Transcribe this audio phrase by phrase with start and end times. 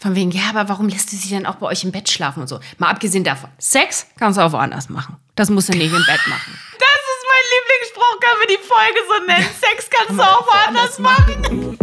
[0.00, 2.40] Von wegen, ja, aber warum lässt du sie denn auch bei euch im Bett schlafen
[2.40, 2.60] und so?
[2.78, 5.16] Mal abgesehen davon, Sex kannst du auch woanders machen.
[5.34, 6.58] Das musst du nicht im Bett machen.
[6.78, 8.20] Das ist mein Lieblingsspruch.
[8.20, 9.48] Können wir die Folge so nennen?
[9.60, 11.76] Sex kannst du auch woanders machen.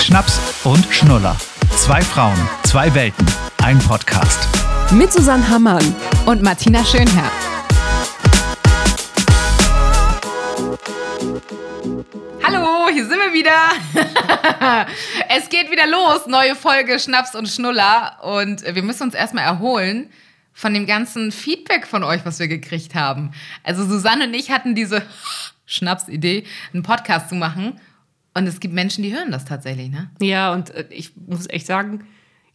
[0.00, 1.36] Schnaps und Schnuller.
[1.76, 3.26] Zwei Frauen, zwei Welten,
[3.62, 4.48] ein Podcast.
[4.90, 5.94] Mit Susanne Hammann
[6.26, 7.30] und Martina Schönherr.
[13.32, 13.70] Wieder.
[15.28, 16.26] es geht wieder los.
[16.26, 18.18] Neue Folge Schnaps und Schnuller.
[18.22, 20.10] Und wir müssen uns erstmal erholen
[20.52, 23.32] von dem ganzen Feedback von euch, was wir gekriegt haben.
[23.62, 25.02] Also Susanne und ich hatten diese
[25.66, 27.80] Schnapsidee, einen Podcast zu machen.
[28.34, 30.10] Und es gibt Menschen, die hören das tatsächlich, ne?
[30.20, 32.06] Ja, und äh, ich muss echt sagen,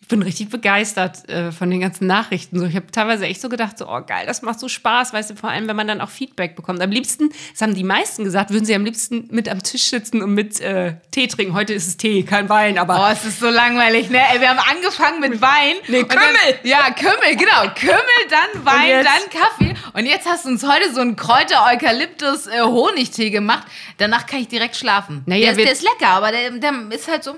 [0.08, 2.60] bin richtig begeistert äh, von den ganzen Nachrichten.
[2.60, 5.32] So, ich habe teilweise echt so gedacht, so, oh geil, das macht so Spaß, weißt
[5.32, 6.82] du, vor allem, wenn man dann auch Feedback bekommt.
[6.82, 10.22] Am liebsten, das haben die meisten gesagt, würden sie am liebsten mit am Tisch sitzen
[10.22, 11.54] und mit äh, Tee trinken.
[11.54, 13.06] Heute ist es Tee, kein Wein, aber.
[13.08, 14.20] Oh, es ist so langweilig, ne?
[14.34, 15.76] Ey, wir haben angefangen mit Wein.
[15.88, 16.60] Nee, und dann- Kümmel.
[16.64, 17.62] ja, Kümmel, genau.
[17.76, 19.74] Kümmel, dann Wein, dann Kaffee.
[19.94, 23.68] Und jetzt hast du uns heute so einen Kräuter-Eukalyptus-Honigtee gemacht.
[23.98, 25.24] Danach kann ich direkt schlafen.
[25.26, 27.32] Naja, der, ist, der ist lecker, aber der, der ist halt so.
[27.32, 27.38] hm,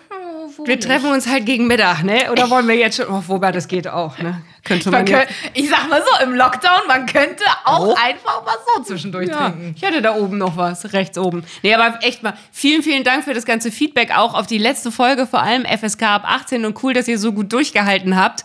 [0.60, 0.80] wir wohlig.
[0.80, 2.32] treffen uns halt gegen Mittag, ne?
[2.32, 3.08] Oder wollen wir jetzt schon.
[3.08, 4.42] Oh, wobei, das geht auch, ne?
[4.64, 5.20] Könnte Man man ja.
[5.20, 7.96] könnt, ich sag mal so, im Lockdown, man könnte auch Oh.
[7.96, 9.74] einfach was so zwischendurch Ja, trinken.
[9.78, 11.46] ich hatte da oben noch was, rechts oben.
[11.64, 14.92] Nee, aber echt mal, vielen, vielen Dank für das ganze Feedback, auch auf die letzte
[14.92, 18.44] Folge, vor allem FSK ab 18 und cool, dass ihr so gut durchgehalten habt.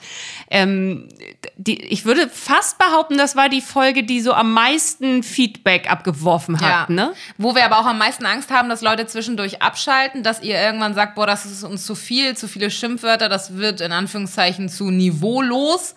[0.55, 1.09] Ähm,
[1.57, 6.61] die, ich würde fast behaupten, das war die Folge, die so am meisten Feedback abgeworfen
[6.61, 7.15] hat, ne?
[7.39, 10.93] Wo wir aber auch am meisten Angst haben, dass Leute zwischendurch abschalten, dass ihr irgendwann
[10.93, 14.91] sagt, boah, das ist uns zu viel, zu viele Schimpfwörter, das wird in Anführungszeichen zu
[14.91, 15.95] niveaulos.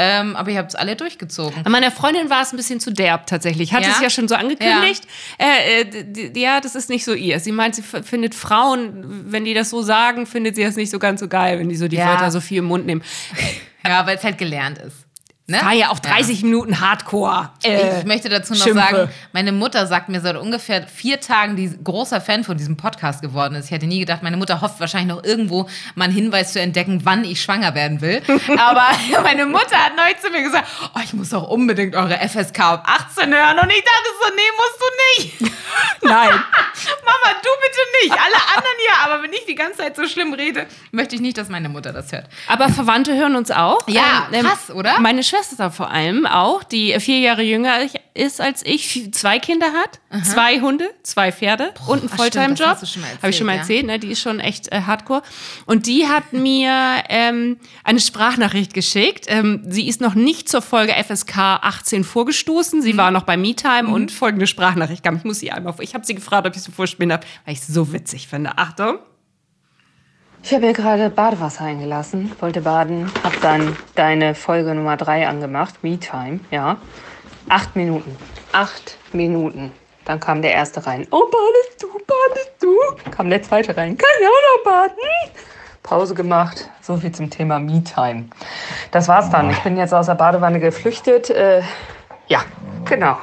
[0.00, 1.66] Ähm, aber ihr habt es alle durchgezogen.
[1.66, 3.72] An meiner Freundin war es ein bisschen zu derb tatsächlich.
[3.72, 3.90] Hat Ja?
[3.90, 5.02] es ja schon so angekündigt.
[5.38, 7.40] Äh, äh, d- ja, das ist nicht so ihr.
[7.40, 11.00] Sie meint, sie findet Frauen, wenn die das so sagen, findet sie das nicht so
[11.00, 12.06] ganz so geil, wenn die so die Ja.
[12.10, 13.02] Wörter so viel im Mund nehmen.
[13.86, 14.96] Ja, weil es halt gelernt ist.
[15.50, 15.58] Ne?
[15.64, 17.48] War ja auch 30 Minuten Hardcore.
[17.64, 18.80] Äh, Ich möchte dazu noch Schimpfe.
[18.82, 23.22] sagen, meine Mutter sagt mir seit ungefähr vier Tagen, die großer Fan von diesem Podcast
[23.22, 23.64] geworden ist.
[23.64, 27.00] Ich hätte nie gedacht, meine Mutter hofft wahrscheinlich noch irgendwo mal einen Hinweis zu entdecken,
[27.04, 28.20] wann ich schwanger werden will.
[28.58, 28.84] Aber
[29.22, 32.86] meine Mutter hat neulich zu mir gesagt, oh, ich muss doch unbedingt eure FSK ab
[32.86, 33.58] 18 hören.
[33.58, 35.52] Und ich dachte so, nee, musst du nicht.
[36.02, 36.28] Nein.
[36.30, 38.12] Mama, du bitte nicht.
[38.12, 41.38] Alle anderen ja, aber wenn ich die ganze Zeit so schlimm rede, möchte ich nicht,
[41.38, 42.26] dass meine Mutter das hört.
[42.48, 43.78] Aber Verwandte hören uns auch.
[43.88, 45.00] Ja, krass, oder?
[45.00, 45.37] Meine Schwester
[45.70, 47.78] vor allem auch, die vier Jahre jünger
[48.14, 52.78] ist als ich, zwei Kinder hat, zwei Hunde, zwei Pferde und einen Fulltime-Job.
[53.22, 53.98] Habe ich schon mal erzählt, erzählt, ne?
[53.98, 55.22] die ist schon echt äh, hardcore.
[55.66, 59.26] Und die hat mir ähm, eine Sprachnachricht geschickt.
[59.28, 62.80] Ähm, sie ist noch nicht zur Folge FSK 18 vorgestoßen.
[62.80, 62.82] Mhm.
[62.82, 65.16] Sie war noch bei MeTime und folgende Sprachnachricht kam.
[65.16, 67.60] Ich muss sie einmal, ich habe sie gefragt, ob ich sie vorspielen darf, weil ich
[67.60, 68.56] es so witzig finde.
[68.56, 68.98] Achtung.
[70.42, 75.74] Ich habe mir gerade Badewasser eingelassen, wollte baden, hab dann deine Folge Nummer 3 angemacht,
[75.82, 76.78] MeTime, ja.
[77.48, 78.16] Acht Minuten.
[78.52, 79.72] Acht Minuten.
[80.04, 81.06] Dann kam der erste rein.
[81.10, 83.10] Oh, badest du, badest du?
[83.10, 83.96] Kam der zweite rein.
[83.98, 84.96] Kann ich auch noch baden?
[85.82, 86.70] Pause gemacht.
[86.80, 88.26] So viel zum Thema MeTime.
[88.90, 89.50] Das war's dann.
[89.50, 91.30] Ich bin jetzt aus der Badewanne geflüchtet.
[91.30, 91.62] Äh,
[92.28, 92.42] ja,
[92.84, 93.18] genau.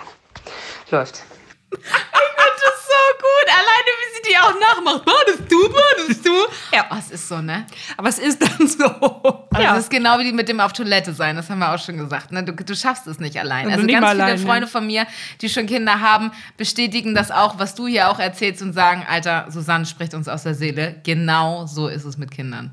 [0.91, 1.23] Läuft.
[1.71, 3.47] Das ist so gut.
[3.47, 5.06] Alleine, wie sie die auch nachmacht.
[5.06, 6.31] Badest du, badest du?
[6.73, 7.66] Ja, oh, es ist so, ne?
[7.97, 8.85] Aber es ist dann so.
[8.85, 9.73] Aber ja.
[9.73, 12.31] Das ist genau wie mit dem auf Toilette sein, das haben wir auch schon gesagt.
[12.31, 12.44] Ne?
[12.44, 13.69] Du, du schaffst es nicht allein.
[13.69, 14.45] Also nicht ganz viele allein, ne?
[14.45, 15.07] Freunde von mir,
[15.41, 19.47] die schon Kinder haben, bestätigen das auch, was du hier auch erzählst und sagen, Alter,
[19.50, 21.00] Susanne spricht uns aus der Seele.
[21.03, 22.72] Genau so ist es mit Kindern.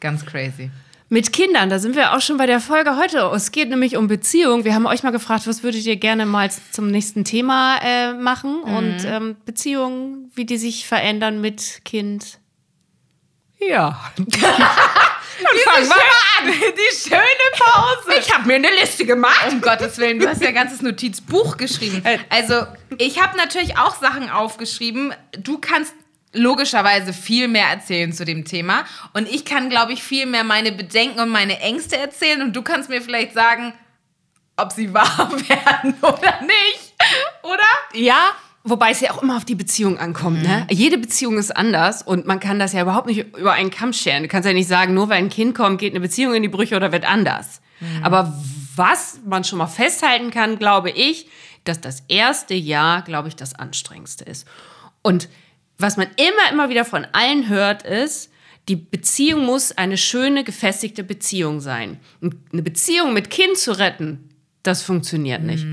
[0.00, 0.70] Ganz crazy.
[1.08, 3.18] Mit Kindern, da sind wir auch schon bei der Folge heute.
[3.32, 4.64] Es geht nämlich um Beziehung.
[4.64, 8.60] Wir haben euch mal gefragt, was würdet ihr gerne mal zum nächsten Thema äh, machen?
[8.64, 12.40] Und ähm, Beziehungen, wie die sich verändern mit Kind.
[13.60, 14.00] Ja.
[14.16, 15.94] Dann fangen wir
[16.38, 16.72] an.
[16.76, 17.20] Die schöne
[17.56, 18.18] Pause.
[18.18, 19.46] Ich habe mir eine Liste gemacht.
[19.48, 22.02] Um Gottes Willen, du hast ja ein ganzes Notizbuch geschrieben.
[22.04, 22.18] Äh.
[22.30, 22.66] Also,
[22.98, 25.14] ich habe natürlich auch Sachen aufgeschrieben.
[25.38, 25.94] Du kannst
[26.36, 28.84] logischerweise viel mehr erzählen zu dem Thema.
[29.14, 32.42] Und ich kann, glaube ich, viel mehr meine Bedenken und meine Ängste erzählen.
[32.42, 33.72] Und du kannst mir vielleicht sagen,
[34.56, 36.94] ob sie wahr werden oder nicht.
[37.42, 38.00] Oder?
[38.00, 38.30] Ja,
[38.64, 40.42] wobei es ja auch immer auf die Beziehung ankommt.
[40.42, 40.66] Ne?
[40.70, 44.22] Jede Beziehung ist anders und man kann das ja überhaupt nicht über einen Kamm scheren.
[44.22, 46.48] Du kannst ja nicht sagen, nur weil ein Kind kommt, geht eine Beziehung in die
[46.48, 47.60] Brüche oder wird anders.
[48.02, 48.32] Aber
[48.74, 51.28] was man schon mal festhalten kann, glaube ich,
[51.64, 54.46] dass das erste Jahr, glaube ich, das anstrengendste ist.
[55.02, 55.28] Und
[55.78, 58.30] was man immer, immer wieder von allen hört, ist,
[58.68, 61.98] die Beziehung muss eine schöne, gefestigte Beziehung sein.
[62.20, 64.30] Und eine Beziehung mit Kind zu retten,
[64.62, 65.64] das funktioniert nicht.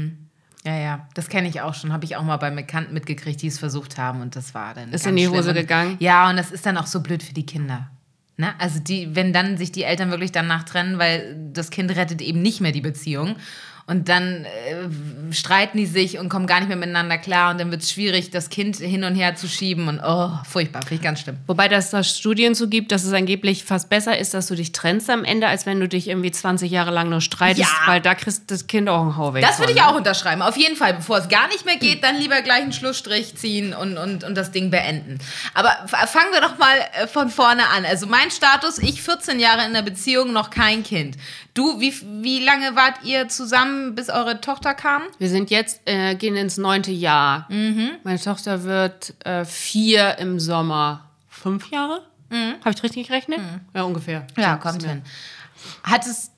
[0.66, 1.92] Ja, ja, das kenne ich auch schon.
[1.92, 4.94] Habe ich auch mal bei Bekannten mitgekriegt, die es versucht haben und das war dann.
[4.94, 5.28] Ist in die.
[5.28, 5.98] Hose gegangen?
[6.00, 7.90] Ja, und das ist dann auch so blöd für die Kinder.
[8.38, 8.54] Ne?
[8.60, 12.42] Also die, wenn dann sich die Eltern wirklich danach trennen, weil das Kind rettet eben
[12.42, 13.36] nicht mehr die Beziehung.
[13.86, 17.70] Und dann äh, streiten die sich und kommen gar nicht mehr miteinander klar und dann
[17.70, 21.02] wird es schwierig, das Kind hin und her zu schieben und oh, furchtbar, finde ich
[21.02, 21.38] ganz schlimm.
[21.48, 24.72] Wobei das da Studien so gibt, dass es angeblich fast besser ist, dass du dich
[24.72, 27.92] trennst am Ende, als wenn du dich irgendwie 20 Jahre lang nur streitest, Ja.
[27.92, 29.44] weil da kriegst das Kind auch einen Hau weg.
[29.44, 29.88] Das würde ich ne?
[29.90, 30.42] auch unterschreiben.
[30.42, 33.74] Auf jeden Fall, bevor es gar nicht mehr geht, dann lieber gleich einen Schlussstrich ziehen
[33.74, 35.20] und, und, und das Ding beenden.
[35.54, 35.72] Aber
[36.08, 37.84] fangen wir doch mal äh, von vorne an.
[37.84, 41.18] Also mein Status, ich 14 Jahre in der Beziehung, noch kein Kind.
[41.54, 41.94] Du, wie,
[42.24, 45.04] wie lange wart ihr zusammen, bis eure Tochter kam?
[45.20, 47.48] Wir sind jetzt, äh, gehen ins neunte Jahr.
[47.50, 47.92] Mhm.
[48.04, 51.10] Meine Tochter wird äh, vier im Sommer.
[51.30, 52.04] Fünf Jahre?
[52.32, 53.40] Habe ich richtig gerechnet?
[53.74, 54.22] Ja, ungefähr.
[54.36, 54.42] Mhm.
[54.42, 55.04] Ja, kommt hin.
[55.84, 56.32] Hattest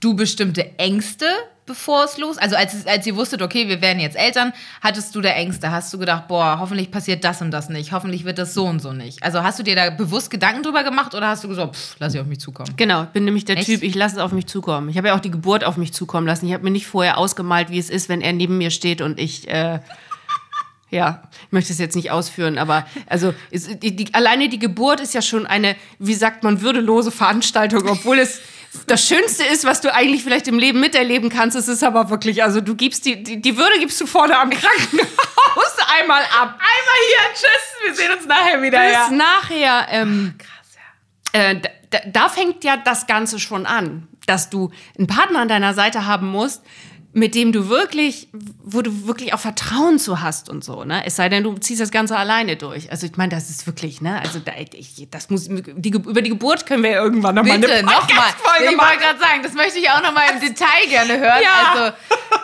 [0.00, 1.26] du bestimmte Ängste,
[1.66, 2.38] bevor es los?
[2.38, 5.70] Also als, als ihr wusstet, okay, wir werden jetzt Eltern, hattest du da Ängste?
[5.70, 8.80] Hast du gedacht, boah, hoffentlich passiert das und das nicht, hoffentlich wird das so und
[8.80, 9.22] so nicht?
[9.22, 12.14] Also hast du dir da bewusst Gedanken drüber gemacht oder hast du gesagt, pff, lass
[12.14, 12.72] ich auf mich zukommen?
[12.76, 13.66] Genau, ich bin nämlich der Echt?
[13.66, 14.88] Typ, ich lasse es auf mich zukommen.
[14.88, 16.46] Ich habe ja auch die Geburt auf mich zukommen lassen.
[16.46, 19.18] Ich habe mir nicht vorher ausgemalt, wie es ist, wenn er neben mir steht und
[19.18, 19.48] ich.
[19.48, 19.80] Äh,
[20.90, 25.00] ja, ich möchte es jetzt nicht ausführen, aber also es, die, die, alleine die Geburt
[25.00, 28.40] ist ja schon eine, wie sagt man, würdelose Veranstaltung, obwohl es
[28.86, 31.56] das Schönste ist, was du eigentlich vielleicht im Leben miterleben kannst.
[31.56, 34.50] Es ist aber wirklich, also du gibst die, die, die Würde gibst du vorne am
[34.50, 36.58] Krankenhaus einmal ab.
[36.58, 38.80] Einmal hier, tschüss, wir sehen uns nachher wieder.
[38.80, 39.86] Bis nachher.
[39.90, 40.34] Ähm,
[41.32, 45.48] äh, da, da, da fängt ja das Ganze schon an, dass du einen Partner an
[45.48, 46.62] deiner Seite haben musst,
[47.16, 48.28] mit dem du wirklich,
[48.64, 51.06] wo du wirklich auch Vertrauen zu hast und so, ne?
[51.06, 52.90] Es sei denn, du ziehst das Ganze alleine durch.
[52.90, 54.20] Also ich meine, das ist wirklich, ne?
[54.20, 57.84] Also da, ich, das muss, die, über die Geburt können wir ja irgendwann nochmal Bitte,
[57.84, 58.00] nochmal.
[58.00, 61.40] Podcast-Folge Ich wollte gerade sagen, das möchte ich auch nochmal im Detail gerne hören.
[61.40, 61.72] Ja.
[61.72, 61.96] Also,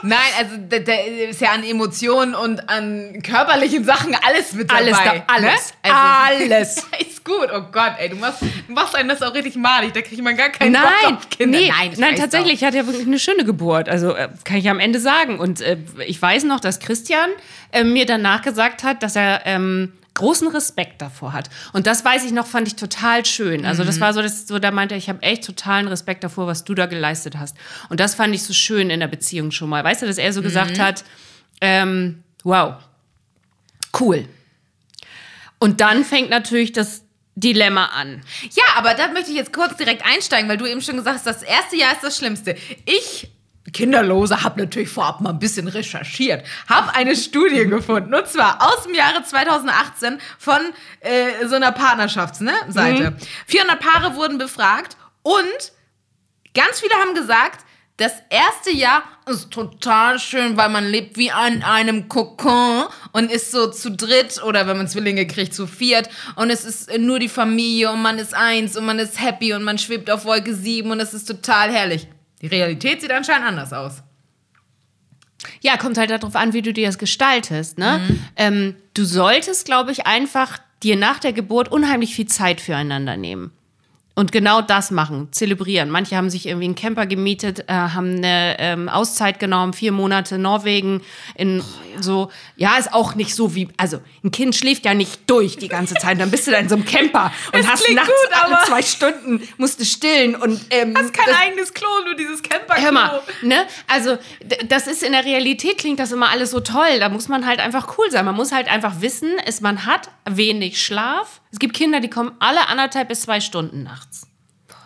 [0.03, 0.93] nein, also da, da
[1.29, 4.83] ist ja an Emotionen und an körperlichen Sachen alles mit dabei.
[4.83, 5.75] Alles da- alles.
[5.85, 5.93] Ne?
[5.93, 6.87] Alles.
[7.01, 7.49] ist gut.
[7.53, 9.93] Oh Gott, ey, du machst, du machst einen das auch richtig malig.
[9.95, 11.59] Da kriegt man gar keinen Nein, Bock auf Kinder.
[11.59, 13.89] nee, nein, weiß tatsächlich, ich hat er wirklich eine schöne Geburt.
[13.89, 15.39] Also äh, kann ich am Ende sagen.
[15.39, 15.77] Und äh,
[16.07, 17.29] ich weiß noch, dass Christian
[17.73, 21.49] äh, mir danach gesagt hat, dass er ähm, großen Respekt davor hat.
[21.73, 23.65] Und das weiß ich noch, fand ich total schön.
[23.65, 23.87] Also Mhm.
[23.87, 26.65] das war so, das, so da meinte er, ich habe echt totalen Respekt davor, was
[26.65, 27.57] du da geleistet hast.
[27.89, 29.83] Und das fand ich so schön in der Beziehung schon mal.
[29.85, 30.83] Weißt du, dass er so gesagt Mhm.
[30.83, 31.05] hat,
[31.61, 32.75] ähm, wow,
[34.01, 34.27] cool.
[35.59, 37.03] Und dann fängt natürlich das
[37.37, 38.23] Dilemma an.
[38.55, 41.27] Ja, aber da möchte ich jetzt kurz direkt einsteigen, weil du eben schon gesagt hast,
[41.27, 42.57] das erste Jahr ist das Schlimmste.
[42.85, 43.31] Ich
[43.73, 48.85] Kinderlose habe natürlich vorab mal ein bisschen recherchiert, habe eine Studie gefunden und zwar aus
[48.85, 50.59] dem Jahre 2018 von
[51.01, 53.17] äh, so einer Partnerschaftsseite.
[53.47, 55.73] 400 Paare wurden befragt und
[56.55, 57.65] ganz viele haben gesagt,
[57.99, 63.53] das erste Jahr ist total schön, weil man lebt wie an einem Kokon und ist
[63.53, 67.29] so zu dritt oder wenn man Zwillinge kriegt, zu viert und es ist nur die
[67.29, 70.91] Familie und man ist eins und man ist happy und man schwebt auf Wolke sieben
[70.91, 72.09] und es ist total herrlich.
[72.41, 74.03] Die Realität sieht anscheinend anders aus.
[75.63, 77.79] Ja, kommt halt darauf an, wie du dir das gestaltest.
[77.79, 78.01] Ne?
[78.37, 83.53] Ähm, du solltest, glaube ich, einfach dir nach der Geburt unheimlich viel Zeit füreinander nehmen.
[84.21, 85.89] Und genau das machen, zelebrieren.
[85.89, 90.37] Manche haben sich irgendwie einen Camper gemietet, äh, haben eine ähm, Auszeit genommen, vier Monate
[90.37, 91.01] Norwegen,
[91.37, 91.63] in
[92.01, 95.69] so, ja, ist auch nicht so wie, also ein Kind schläft ja nicht durch die
[95.69, 98.59] ganze Zeit, dann bist du da in so einem Camper und hast nachts gut, alle
[98.67, 101.11] zwei Stunden, musst du stillen und ähm, das-
[101.41, 102.85] eigenes Klo, nur dieses Camper-Klo.
[102.85, 103.65] Hör mal, ne?
[103.87, 104.19] Also,
[104.69, 106.99] das ist in der Realität klingt das immer alles so toll.
[106.99, 108.25] Da muss man halt einfach cool sein.
[108.27, 111.41] Man muss halt einfach wissen, es, man hat wenig Schlaf.
[111.53, 114.10] Es gibt Kinder, die kommen alle anderthalb bis zwei Stunden nachts.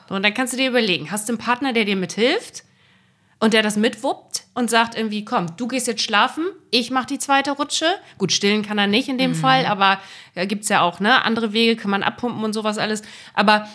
[0.09, 2.65] So, und dann kannst du dir überlegen, hast du einen Partner, der dir mithilft
[3.41, 7.19] und der das mitwuppt und sagt irgendwie, komm, du gehst jetzt schlafen, ich mach die
[7.19, 7.87] zweite Rutsche.
[8.19, 10.01] Gut, stillen kann er nicht in dem Fall, aber
[10.35, 13.03] da gibt's ja auch, ne, andere Wege, kann man abpumpen und sowas alles.
[13.35, 13.69] Aber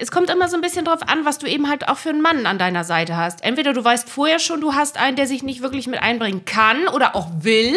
[0.00, 2.20] es kommt immer so ein bisschen drauf an, was du eben halt auch für einen
[2.20, 3.42] Mann an deiner Seite hast.
[3.42, 6.88] Entweder du weißt vorher schon, du hast einen, der sich nicht wirklich mit einbringen kann
[6.88, 7.76] oder auch will.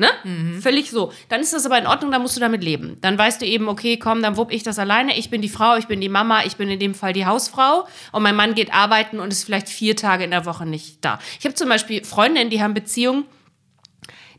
[0.00, 0.60] Ne?
[0.62, 1.12] Völlig so.
[1.28, 2.96] Dann ist das aber in Ordnung, dann musst du damit leben.
[3.02, 5.18] Dann weißt du eben, okay, komm, dann wupp ich das alleine.
[5.18, 7.86] Ich bin die Frau, ich bin die Mama, ich bin in dem Fall die Hausfrau.
[8.10, 11.18] Und mein Mann geht arbeiten und ist vielleicht vier Tage in der Woche nicht da.
[11.38, 13.26] Ich habe zum Beispiel Freundinnen, die haben Beziehungen,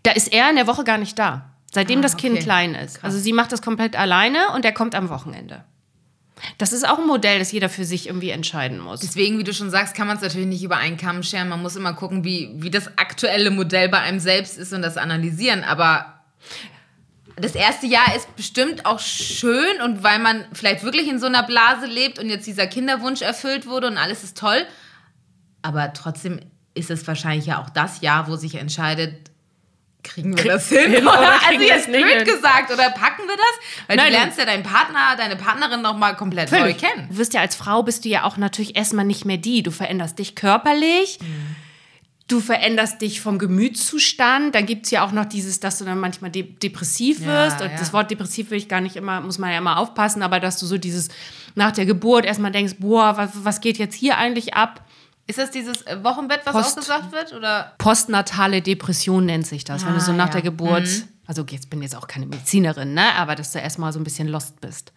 [0.01, 1.51] da ist er in der Woche gar nicht da.
[1.71, 2.43] Seitdem das Kind okay.
[2.43, 3.03] klein ist.
[3.03, 5.63] Also sie macht das komplett alleine und er kommt am Wochenende.
[6.57, 9.01] Das ist auch ein Modell, das jeder für sich irgendwie entscheiden muss.
[9.01, 11.49] Deswegen, wie du schon sagst, kann man es natürlich nicht über einen Kamm scheren.
[11.49, 14.97] Man muss immer gucken, wie, wie das aktuelle Modell bei einem selbst ist und das
[14.97, 15.63] analysieren.
[15.63, 16.21] Aber
[17.35, 21.43] das erste Jahr ist bestimmt auch schön und weil man vielleicht wirklich in so einer
[21.43, 24.65] Blase lebt und jetzt dieser Kinderwunsch erfüllt wurde und alles ist toll.
[25.61, 26.39] Aber trotzdem
[26.73, 29.30] ist es wahrscheinlich ja auch das Jahr, wo sich entscheidet,
[30.03, 30.91] Kriegen wir das hin?
[30.91, 32.25] hin oder also kriegen wir jetzt nicht blöd hin?
[32.25, 33.87] gesagt, oder packen wir das?
[33.87, 37.07] Weil Nein, du lernst ja deinen Partner, deine Partnerin noch mal komplett neu kennen.
[37.09, 39.63] Du wirst ja als Frau bist du ja auch natürlich erstmal nicht mehr die.
[39.63, 41.19] Du veränderst dich körperlich.
[42.27, 44.55] Du veränderst dich vom Gemütszustand.
[44.55, 47.61] Dann gibt es ja auch noch dieses, dass du dann manchmal de depressiv Ja, wirst.
[47.61, 47.77] Und ja.
[47.77, 50.57] das Wort depressiv will ich gar nicht immer, muss man ja immer aufpassen, aber dass
[50.57, 51.09] du so dieses
[51.55, 54.81] nach der Geburt erstmal denkst, boah, was, was geht jetzt hier eigentlich ab?
[55.27, 57.33] Ist das dieses äh, Wochenbett, was Post- ausgesagt wird?
[57.33, 57.73] Oder?
[57.77, 60.33] Postnatale Depression nennt sich das, wenn du so Ah, nach ja.
[60.33, 60.87] der Geburt,
[61.27, 64.27] also jetzt bin jetzt auch keine Medizinerin, ne, aber dass du erstmal so ein bisschen
[64.27, 64.91] lost bist.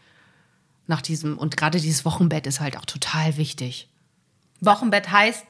[0.86, 3.88] Nach diesem, und gerade dieses Wochenbett ist halt auch total wichtig.
[4.60, 5.44] Wochenbett heißt,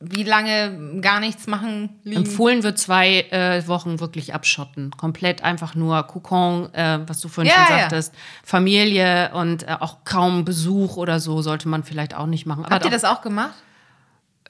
[0.00, 2.24] wie lange gar nichts machen liegen?
[2.24, 4.90] Empfohlen wird zwei äh, Wochen wirklich abschotten.
[4.90, 7.80] Komplett einfach nur Kokon, äh, was du vorhin Ja, schon ja.
[7.82, 8.12] sagtest.
[8.42, 12.64] Familie und äh, auch kaum Besuch oder so sollte man vielleicht auch nicht machen.
[12.64, 13.54] Aber Habt ihr das auch gemacht?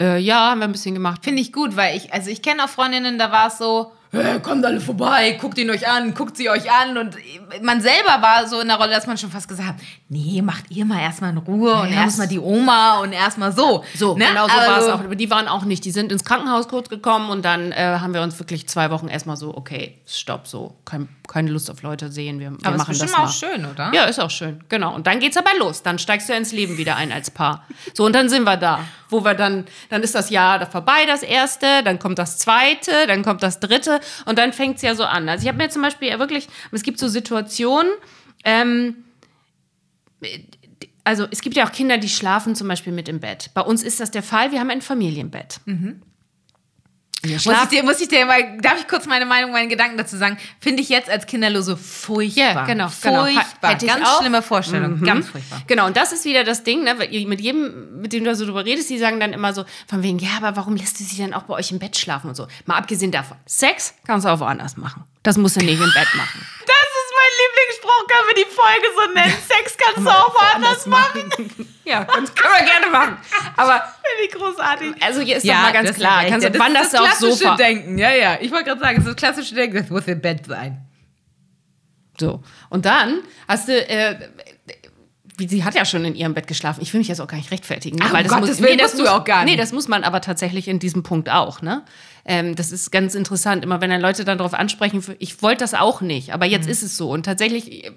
[0.01, 1.23] Äh, ja, haben wir ein bisschen gemacht.
[1.25, 4.04] Finde ich gut, weil ich, also ich kenne auch Freundinnen, da war es so, "Hey,
[4.43, 6.97] kommt alle vorbei, guckt ihn euch an, guckt sie euch an.
[6.97, 7.17] Und
[7.63, 9.77] man selber war so in der Rolle, dass man schon fast gesagt hat,
[10.09, 13.85] nee, macht ihr mal erstmal in Ruhe und Ja, erstmal die Oma und erstmal so.
[13.95, 14.27] So, Ne?
[14.27, 15.01] genau so war es so- auch.
[15.01, 15.85] Aber die waren auch nicht.
[15.85, 19.09] Die sind ins Krankenhaus kurz gekommen und dann äh, haben wir uns wirklich zwei Wochen
[19.09, 22.39] erstmal so, okay, stopp, so, kein, keine Lust auf Leute sehen.
[22.41, 23.25] Wir, wir Aber ist machen das bestimmt mal.
[23.29, 23.91] auch schön, oder?
[23.95, 24.95] Ja, ist auch schön, genau.
[24.95, 25.83] Und dann geht's aber los.
[25.83, 27.65] Dann steigst du ins Leben wieder ein als Paar.
[27.95, 28.81] So, und dann sind wir da.
[29.11, 33.07] Wo wir dann, dann ist das Jahr da vorbei, das erste, dann kommt das zweite,
[33.07, 35.29] dann kommt das dritte und dann fängt's ja so an.
[35.29, 37.93] Also ich habe mir zum Beispiel ja wirklich, es gibt so Situationen,
[38.45, 39.05] ähm,
[41.05, 43.51] also es gibt ja auch Kinder, die schlafen zum Beispiel mit im Bett.
[43.55, 45.61] Bei uns ist das der Fall, wir haben ein Familienbett.
[45.67, 46.03] Mhm.
[47.25, 50.17] Muss ich, dir, muss ich dir mal, darf ich kurz meine Meinung, meine Gedanken dazu
[50.17, 50.39] sagen?
[50.61, 52.45] Finde ich jetzt als Kinderlose furchtbar.
[52.45, 53.25] Ja, genau, genau.
[53.25, 53.71] Furchtbar.
[53.71, 54.21] Hätte ich Ganz auch.
[54.21, 55.01] schlimme Vorstellung.
[55.01, 55.05] Mhm.
[55.05, 55.63] Ganz furchtbar.
[55.67, 56.95] Genau, und das ist wieder das Ding, ne?
[56.95, 60.19] mit jedem, mit dem du so drüber redest, die sagen dann immer so, von wegen,
[60.19, 62.47] ja, aber warum lässt du sie denn auch bei euch im Bett schlafen und so?
[62.67, 65.05] Mal abgesehen davon, Sex kannst du auch woanders machen.
[65.23, 66.47] Das musst du nicht im Bett machen.
[66.67, 67.04] Das ist
[67.85, 68.07] Lieblingsspruch.
[68.09, 69.39] Können wir die Folge so nennen?
[69.47, 71.69] Sex kannst du auch woanders machen.
[71.85, 73.17] ja, das können wir gerne machen.
[73.57, 75.03] Aber, Finde ich großartig.
[75.03, 76.55] also hier ist doch mal ganz das klar, ist kannst recht.
[76.55, 77.57] du Ja, das aufs das klassische Sofa.
[77.57, 77.99] Denken.
[77.99, 78.39] Ja, ja.
[78.41, 80.81] Ich wollte gerade sagen, es ist das klassische Denken, das muss im Bett sein.
[82.19, 82.43] So.
[82.71, 84.17] Und dann hast du, äh,
[85.37, 86.81] wie, sie hat ja schon in ihrem Bett geschlafen.
[86.81, 87.97] Ich will mich jetzt auch gar nicht rechtfertigen.
[87.99, 88.05] Ne?
[88.07, 89.55] Ach, um Gottes Willen, musst du auch gar nicht.
[89.55, 91.61] Nee, das muss man aber tatsächlich in diesem Punkt auch.
[91.61, 91.85] Ne?
[92.27, 93.65] Ähm, das ist ganz interessant.
[93.65, 96.53] Immer wenn dann Leute dann darauf ansprechen, ich wollte das auch nicht, aber Mhm.
[96.53, 97.11] jetzt ist es so.
[97.11, 97.91] Und tatsächlich äh,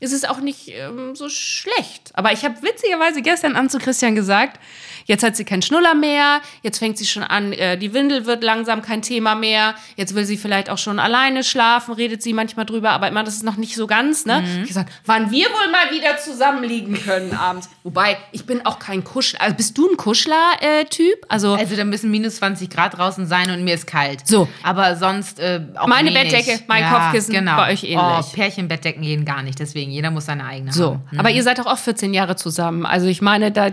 [0.00, 2.10] ist es auch nicht ähm, so schlecht.
[2.14, 4.60] Aber ich habe witzigerweise gestern an zu Christian gesagt,
[5.04, 8.42] jetzt hat sie keinen Schnuller mehr, jetzt fängt sie schon an, äh, die Windel wird
[8.44, 12.66] langsam kein Thema mehr, jetzt will sie vielleicht auch schon alleine schlafen, redet sie manchmal
[12.66, 14.42] drüber, aber immer, das ist noch nicht so ganz, ne?
[14.44, 17.68] Ich hab gesagt, wann wir wohl mal wieder zusammenliegen können abends.
[17.82, 21.24] Wobei, ich bin auch kein Kuschler, also bist du ein Kuschler-Typ?
[21.28, 24.26] also, Also da müssen minus 20 Grad draußen sein und mir ist kalt.
[24.26, 24.48] So.
[24.62, 26.32] Aber sonst äh, auch Meine wenig.
[26.32, 27.98] Bettdecke, mein Kopfkissen, bei euch ähnlich.
[27.98, 30.92] Oh, Pärchenbettdecken gehen gar nicht, deswegen jeder muss seine eigene so.
[30.92, 31.18] haben.
[31.18, 32.86] Aber ihr seid doch auch 14 Jahre zusammen.
[32.86, 33.68] Also ich meine, da,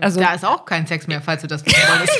[0.00, 2.18] also da ist auch kein Sex mehr, falls du das wissen wolltest.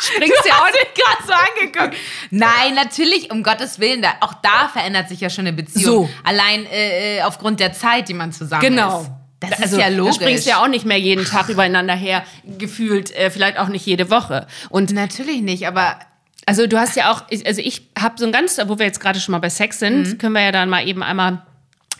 [0.00, 1.96] springst Du ja auch hast mich gerade so angeguckt.
[2.30, 4.02] Nein, natürlich, um Gottes Willen.
[4.02, 5.84] Da, auch da verändert sich ja schon eine Beziehung.
[5.84, 6.10] So.
[6.24, 9.00] Allein äh, äh, aufgrund der Zeit, die man zusammen Genau.
[9.02, 9.10] ist.
[9.40, 10.16] Das also, ist ja logisch.
[10.16, 12.24] Du springst ja auch nicht mehr jeden Tag übereinander her,
[12.58, 14.46] gefühlt, äh, vielleicht auch nicht jede Woche.
[14.70, 15.98] Und Natürlich nicht, aber
[16.46, 19.20] also du hast ja auch, also ich habe so ein ganz, wo wir jetzt gerade
[19.20, 20.18] schon mal bei Sex sind, Mhm.
[20.18, 21.42] können wir ja dann mal eben einmal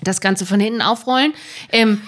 [0.02, 1.32] das Ganze von hinten aufrollen.
[1.72, 2.00] Ähm,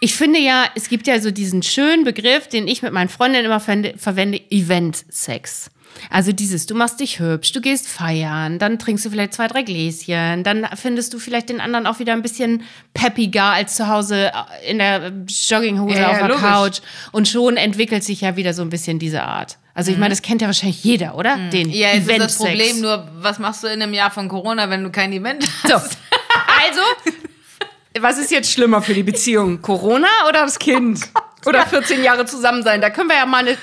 [0.00, 3.44] ich finde ja, es gibt ja so diesen schönen Begriff, den ich mit meinen Freundinnen
[3.46, 5.70] immer verwende, verwende Event-Sex.
[6.10, 9.62] Also dieses, du machst dich hübsch, du gehst feiern, dann trinkst du vielleicht zwei, drei
[9.62, 12.62] Gläschen, dann findest du vielleicht den anderen auch wieder ein bisschen
[12.94, 14.30] peppiger als zu Hause
[14.68, 16.42] in der Jogginghose Ja, auf der logisch.
[16.42, 16.78] Couch.
[17.10, 19.58] Und schon entwickelt sich ja wieder so ein bisschen diese Art.
[19.74, 21.36] Also ich meine, das kennt ja wahrscheinlich jeder, oder?
[21.52, 21.72] Den Mhm.
[21.74, 22.36] ja, jetzt ist das.
[22.38, 25.68] Problem nur, was machst du in einem Jahr von Corona, wenn du kein Event hast?
[25.68, 25.74] So.
[25.74, 26.80] Also,
[28.02, 29.60] was ist jetzt schlimmer für die Beziehung?
[29.62, 31.00] Corona oder das Kind?
[31.46, 32.80] oder 14 Jahre zusammen sein?
[32.80, 33.56] Da können wir ja mal eine,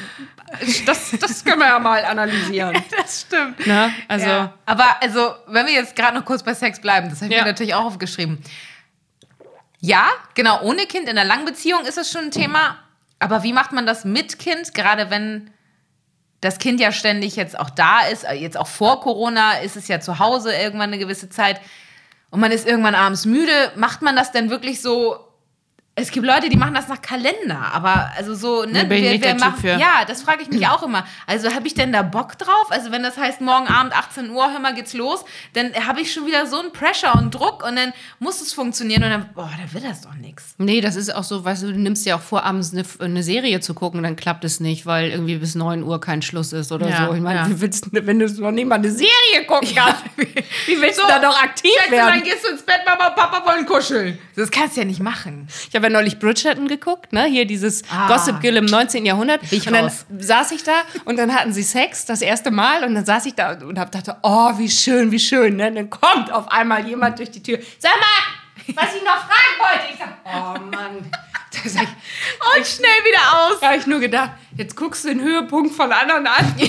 [0.85, 2.75] das, das können wir ja mal analysieren.
[2.97, 3.65] Das stimmt.
[3.67, 3.93] Ne?
[4.07, 4.53] Also, Ja.
[4.65, 7.43] Aber also, wenn wir jetzt gerade noch kurz bei Sex bleiben, das habe ich Ja.
[7.43, 8.41] mir natürlich auch aufgeschrieben.
[9.79, 12.77] Ja, genau, ohne Kind in einer langen Beziehung ist es schon ein Thema.
[13.19, 15.51] Aber wie macht man das mit Kind, gerade wenn
[16.41, 19.87] das Kind ja ständig jetzt auch da ist, äh, jetzt auch vor Corona ist es
[19.87, 21.59] ja zu Hause irgendwann eine gewisse Zeit
[22.35, 23.71] und man ist irgendwann abends müde.
[23.77, 25.24] Macht man das denn wirklich so
[25.97, 28.83] Es gibt Leute, die machen das nach Kalender, aber also so, ne?
[28.83, 29.63] Nee, bin ich nicht der Typ macht.
[29.63, 31.05] Ja, das frage ich mich auch immer.
[31.25, 32.65] Also habe ich denn da Bock drauf?
[32.69, 35.23] Also wenn das heißt, morgen Abend 18 Uhr, hör mal, geht's los,
[35.53, 39.03] dann habe ich schon wieder so einen Pressure und Druck und dann muss es funktionieren
[39.05, 40.55] und dann, boah, dann wird das doch nichts.
[40.57, 43.23] Nee, das ist auch so, weißt du, du nimmst ja auch vor, abends eine, eine
[43.23, 46.73] Serie zu gucken, dann klappt es nicht, weil irgendwie bis 9 Uhr kein Schluss ist
[46.73, 47.13] oder Ja, so.
[47.13, 47.49] Ich meine, ja.
[47.49, 51.07] wie willst du, wenn du noch nicht mal eine Serie gucken kannst, wie willst du
[51.07, 52.21] da noch aktiv dann werden?
[52.23, 54.19] gehst du ins Bett, Mama und Papa wollen kuscheln.
[54.35, 55.47] Das kannst du ja nicht machen.
[55.69, 57.25] Ich habe ja neulich Bridgerton geguckt, ne?
[57.25, 58.07] Hier dieses Ah.
[58.07, 59.05] Gossip Girl im 19.
[59.05, 59.41] Jahrhundert.
[59.51, 60.05] Ich und dann raus.
[60.17, 60.73] saß ich da
[61.05, 63.91] und dann hatten sie Sex das erste Mal und dann saß ich da und hab
[63.91, 65.55] dachte, oh, wie schön, wie schön.
[65.55, 65.67] Ne?
[65.69, 67.59] Und dann kommt auf einmal jemand durch die Tür.
[67.79, 69.93] Sag mal, was ich noch fragen wollte.
[69.93, 71.11] Ich sag, oh Mann.
[71.51, 73.59] Da sag ich, Und schnell wieder aus.
[73.61, 76.55] Da habe ich nur gedacht, jetzt guckst du den Höhepunkt von anderen an.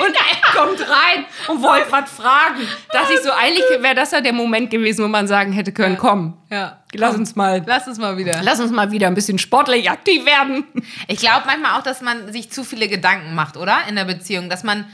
[0.00, 2.66] und er kommt rein und wollte was fragen.
[2.92, 5.96] Dachte ich so, eigentlich wäre das ja der Moment gewesen, wo man sagen hätte können,
[5.98, 6.78] komm, Ja.
[6.94, 8.40] lass uns mal, Lass es mal wieder.
[8.42, 10.64] lass uns mal wieder ein bisschen sportlich aktiv werden.
[11.08, 13.78] Ich glaube manchmal auch, dass man sich zu viele Gedanken macht, oder?
[13.88, 14.48] In der Beziehung.
[14.48, 14.86] Dass man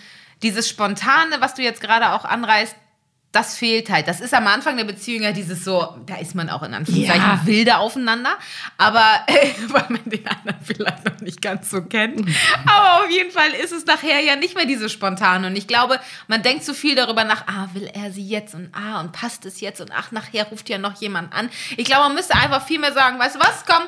[0.43, 2.75] dieses Spontane, was du jetzt gerade auch anreißt,
[3.31, 4.09] das fehlt halt.
[4.09, 7.23] Das ist am Anfang der Beziehung ja dieses so, da ist man auch in Anführungszeichen
[7.23, 7.41] Ja.
[7.45, 8.31] wilde aufeinander.
[8.79, 12.27] Aber äh, weil man den anderen vielleicht noch nicht ganz so kennt.
[12.67, 15.47] Aber auf jeden Fall ist es nachher ja nicht mehr dieses Spontane.
[15.49, 18.71] Und ich glaube, man denkt zu viel darüber nach, ah, will er sie jetzt und
[18.73, 21.51] ah, und passt es jetzt und ach, nachher ruft ja noch jemand an.
[21.77, 23.83] Ich glaube, man müsste einfach viel mehr sagen, weißt du was, komm,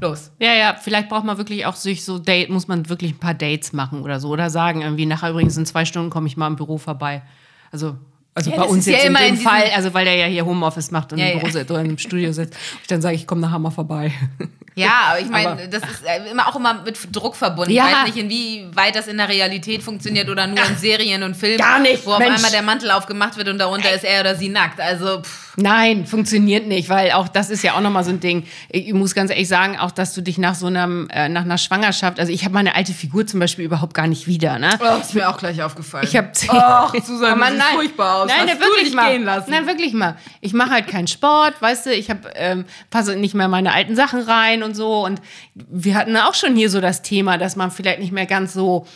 [0.00, 0.30] los.
[0.38, 3.34] Ja, ja, vielleicht braucht man wirklich auch sich so Date, muss man wirklich ein paar
[3.34, 4.28] Dates machen oder so.
[4.30, 7.22] Oder sagen irgendwie, nachher übrigens in zwei Stunden komme ich mal im Büro vorbei.
[7.70, 7.98] Also,
[8.34, 10.44] also Ja, bei uns ist ja jetzt in dem Fall, also weil der ja hier
[10.44, 11.38] Homeoffice macht und Ja, im ja.
[11.38, 12.54] Büro sitzt oder im Studio sitzt.
[12.82, 14.12] Ich dann sage, ich komme nachher mal vorbei.
[14.76, 17.70] Ja, aber ich meine, das ist äh, immer auch immer mit Druck verbunden.
[17.70, 17.86] Ja.
[17.86, 21.58] Ich weiß nicht, inwieweit das in der Realität funktioniert oder nur in Serien und Filmen.
[21.58, 22.34] gar nicht, Wo auf Mensch.
[22.34, 24.80] einmal der Mantel aufgemacht wird und darunter ist er oder sie nackt.
[24.80, 28.44] Also, pff, Nein, funktioniert nicht, weil auch das ist ja auch nochmal so ein Ding.
[28.68, 31.58] Ich muss ganz ehrlich sagen, auch dass du dich nach so einem, äh, nach einer
[31.58, 34.70] Schwangerschaft, also ich habe meine alte Figur zum Beispiel überhaupt gar nicht wieder, ne?
[34.82, 36.06] oh, ist mir auch gleich aufgefallen.
[36.08, 38.30] Ich habe Ach, Susanne, Aber du siehst furchtbar aus.
[38.38, 39.12] Nein, Hast du wirklich mal.
[39.12, 39.50] gehen lassen?
[39.50, 40.16] Nein, wirklich mal.
[40.40, 43.96] Ich mache halt keinen Sport, weißt du, ich habe ähm, passe nicht mehr meine alten
[43.96, 45.20] Sachen rein und so und
[45.54, 48.86] wir hatten auch schon hier so das Thema, dass man vielleicht nicht mehr ganz so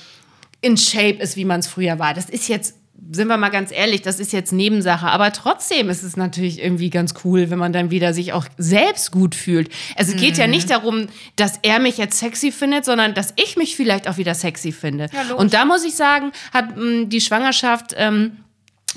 [0.61, 2.15] in Shape ist, wie man es früher war.
[2.15, 2.75] Das ist jetzt
[3.13, 6.91] sind wir mal ganz ehrlich, das ist jetzt Nebensache, aber trotzdem ist es natürlich irgendwie
[6.91, 9.71] ganz cool, wenn man dann wieder sich auch selbst gut fühlt.
[9.97, 10.51] Also es geht ja Mhm.
[10.51, 11.07] nicht darum,
[11.37, 15.09] dass er mich jetzt sexy findet, sondern dass ich mich vielleicht auch wieder sexy finde.
[15.37, 18.39] Und da muss ich sagen, hat mh, die Schwangerschaft ähm,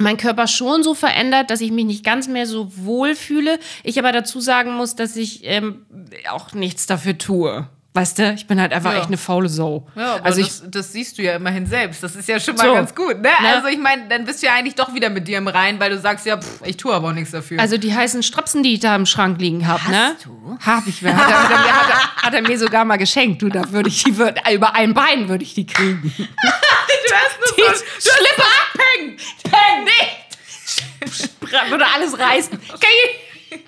[0.02, 3.60] mein Körper schon so verändert, dass ich mich nicht ganz mehr so wohl fühle.
[3.84, 5.86] Ich aber dazu sagen muss, dass ich ähm,
[6.32, 7.68] auch nichts dafür tue.
[7.94, 9.00] Weißt du, ich bin halt einfach Ja.
[9.00, 9.86] echt eine faule Sau.
[9.98, 12.02] Ja, aber also ich, das, das siehst du ja immerhin selbst.
[12.02, 12.74] Das ist ja schon mal So.
[12.74, 13.16] ganz gut.
[13.18, 13.24] Ne?
[13.24, 13.54] Ne?
[13.54, 15.90] Also ich meine, dann bist du ja eigentlich doch wieder mit dir im Rein, weil
[15.92, 17.60] du sagst, ja, pff, ich tue aber auch nichts dafür.
[17.60, 20.16] also die heißen Strapsen, die ich da im Schrank liegen habe, ne?
[20.24, 20.58] du?
[20.66, 21.04] Hab ich.
[21.04, 23.42] Hat er, hat, er, mir- hat, er, hat er mir sogar mal geschenkt.
[23.42, 26.14] Du, da würde ich die würd, über ein Bein würde ich die kriegen.
[27.16, 29.18] hast nur so, Schlipper abhängen!
[29.44, 29.84] Peng!
[29.84, 31.70] Nicht!
[31.70, 32.60] Würde alles reißen.
[32.68, 33.20] Kann ich,
[33.52, 33.60] ich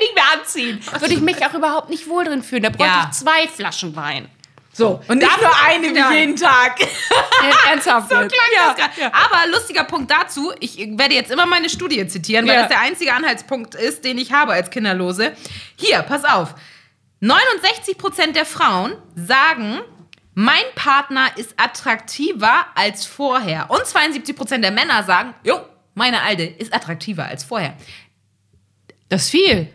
[0.00, 0.80] nicht mehr anziehen.
[1.00, 2.62] Würde ich mich auch überhaupt nicht wohl drin fühlen.
[2.62, 3.08] Da bräuchte Ja.
[3.10, 4.28] ich zwei Flaschen Wein.
[4.76, 5.00] So.
[5.06, 6.10] und nicht nur eine wie Ja.
[6.12, 6.78] jeden Tag.
[7.68, 8.08] Ernsthaft.
[8.10, 8.74] So klang ja.
[8.76, 9.14] das gerade.
[9.14, 12.60] Aber lustiger Punkt dazu, ich werde jetzt immer meine Studie zitieren, weil Ja.
[12.62, 15.32] das der einzige Anhaltspunkt ist, den ich habe als Kinderlose.
[15.76, 16.54] Hier, pass auf.
[17.22, 19.80] 69% der Frauen sagen,
[20.34, 23.70] mein Partner ist attraktiver als vorher.
[23.70, 25.60] Und 72% der Männer sagen, jo,
[25.94, 27.76] meine Alte ist attraktiver als vorher.
[29.08, 29.72] Das ist viel.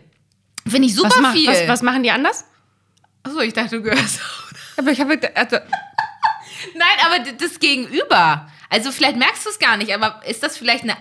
[0.66, 1.48] Finde ich super Was, mach, viel.
[1.48, 2.44] was, was machen die anders?
[3.22, 4.20] Achso, ich dachte, du gehörst.
[4.76, 5.18] Aber ich habe.
[5.34, 5.56] Also,
[6.74, 8.50] Nein, aber das Gegenüber.
[8.68, 10.96] Also vielleicht merkst du es gar nicht, aber ist das vielleicht eine,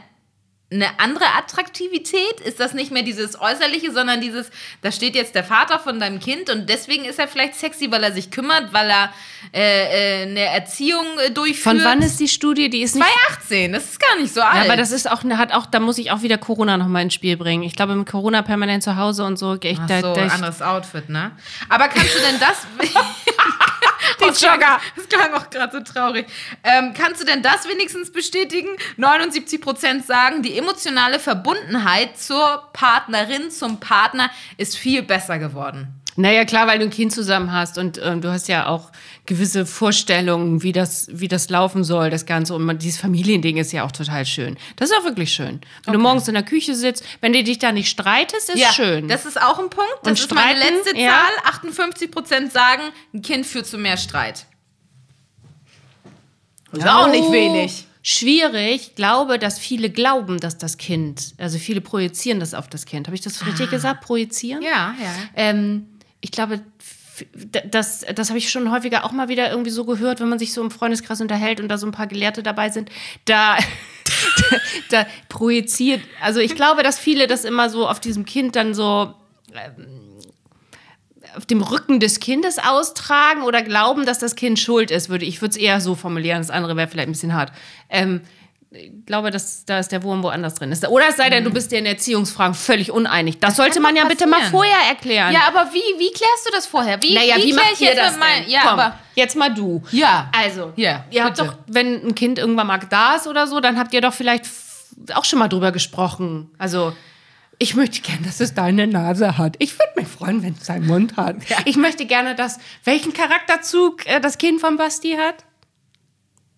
[0.72, 2.42] eine andere Attraktivität?
[2.46, 4.52] Ist das nicht mehr dieses Äußerliche, sondern dieses,
[4.82, 8.04] da steht jetzt der Vater von deinem Kind und deswegen ist er vielleicht sexy, weil
[8.04, 9.14] er sich kümmert, weil er
[9.52, 11.78] äh, äh, eine Erziehung äh, durchführt?
[11.78, 12.70] von wann ist die Studie?
[12.70, 13.06] Die ist nicht.
[13.28, 14.56] 2018, das ist gar nicht so alt.
[14.58, 17.16] Ja, aber das ist auch, hat auch, da muss ich auch wieder Corona nochmal ins
[17.16, 17.64] Spiel bringen.
[17.64, 19.58] Ich glaube, mit Corona permanent zu Hause und so.
[19.62, 21.32] Ich, Ach da, so, da, ich, anderes Outfit, ne?
[21.68, 22.68] Aber kannst du denn das...
[24.20, 24.80] Die Jogger.
[24.96, 26.28] Das klang auch gerade so traurig.
[26.64, 28.70] Ähm, kannst du denn das wenigstens bestätigen?
[28.98, 35.99] 79% sagen, die emotionale Verbundenheit zur Partnerin, zum Partner ist viel besser geworden.
[36.20, 38.92] Naja, klar, weil du ein Kind zusammen hast und ähm, du hast ja auch
[39.26, 42.54] gewisse Vorstellungen, wie das, wie das laufen soll, das Ganze.
[42.56, 44.58] Und man, dieses Familiending ist ja auch total schön.
[44.76, 45.62] Das ist auch wirklich schön.
[45.86, 49.08] Wenn du morgens in der Küche sitzt, wenn du dich da nicht streitest, ist schön.
[49.08, 49.94] Das ist auch ein Punkt.
[50.04, 51.22] Das Und ist meine streiten, letzte ja.
[51.44, 51.70] Zahl.
[52.48, 52.82] 58% sagen,
[53.14, 54.46] ein Kind führt zu mehr Streit.
[56.72, 57.32] Das ist auch nicht Oh.
[57.32, 57.86] wenig.
[58.02, 58.76] schwierig.
[58.90, 63.08] Ich glaube, dass viele glauben, dass das Kind, also viele projizieren das auf das Kind.
[63.08, 64.02] Habe ich das richtig gesagt?
[64.02, 64.62] Projizieren?
[64.62, 65.14] Ja, ja.
[65.36, 65.86] Ähm,
[66.22, 66.62] ich glaube,
[67.70, 70.54] das, das habe ich schon häufiger auch mal wieder irgendwie so gehört, wenn man sich
[70.54, 72.90] so im Freundeskreis unterhält und da so ein paar Gelehrte dabei sind.
[73.26, 73.58] Da,
[74.90, 79.14] da projiziert, also ich glaube, dass viele das immer so auf diesem Kind dann so
[79.54, 80.10] ähm,
[81.36, 85.42] auf dem Rücken des Kindes austragen oder glauben, dass das Kind schuld ist, würde ich
[85.42, 86.40] würde es eher so formulieren.
[86.40, 87.52] Das andere wäre vielleicht ein bisschen hart.
[87.90, 88.22] Ähm,
[88.72, 90.88] ich glaube, dass da ist der Wurm woanders drin ist.
[90.88, 93.40] Oder es sei denn, du bist dir in Erziehungsfragen völlig uneinig.
[93.40, 94.52] Das, sollte kann man ja bitte mal passieren.
[94.52, 95.34] vorher erklären.
[95.34, 97.02] Ja, aber wie, wie klärst du das vorher?
[97.02, 98.52] Wie, naja, wie, klär macht ihr das mein- denn?
[98.52, 99.82] Ja, Komm, aber jetzt mal du.
[99.92, 100.30] Ja.
[100.38, 101.48] Also, Ja, ihr habt bitte.
[101.50, 104.46] doch, wenn ein Kind irgendwann mal da ist oder so, dann habt ihr doch vielleicht
[105.16, 106.52] auch schon mal drüber gesprochen.
[106.60, 106.94] Also,
[107.58, 109.56] ich möchte gerne, dass es deine Nase hat.
[109.60, 111.38] Ich würde mich freuen, wenn es seinen Mund hat.
[111.66, 115.44] Ich möchte gerne, dass, welchen Charakterzug äh, das Kind von Basti hat?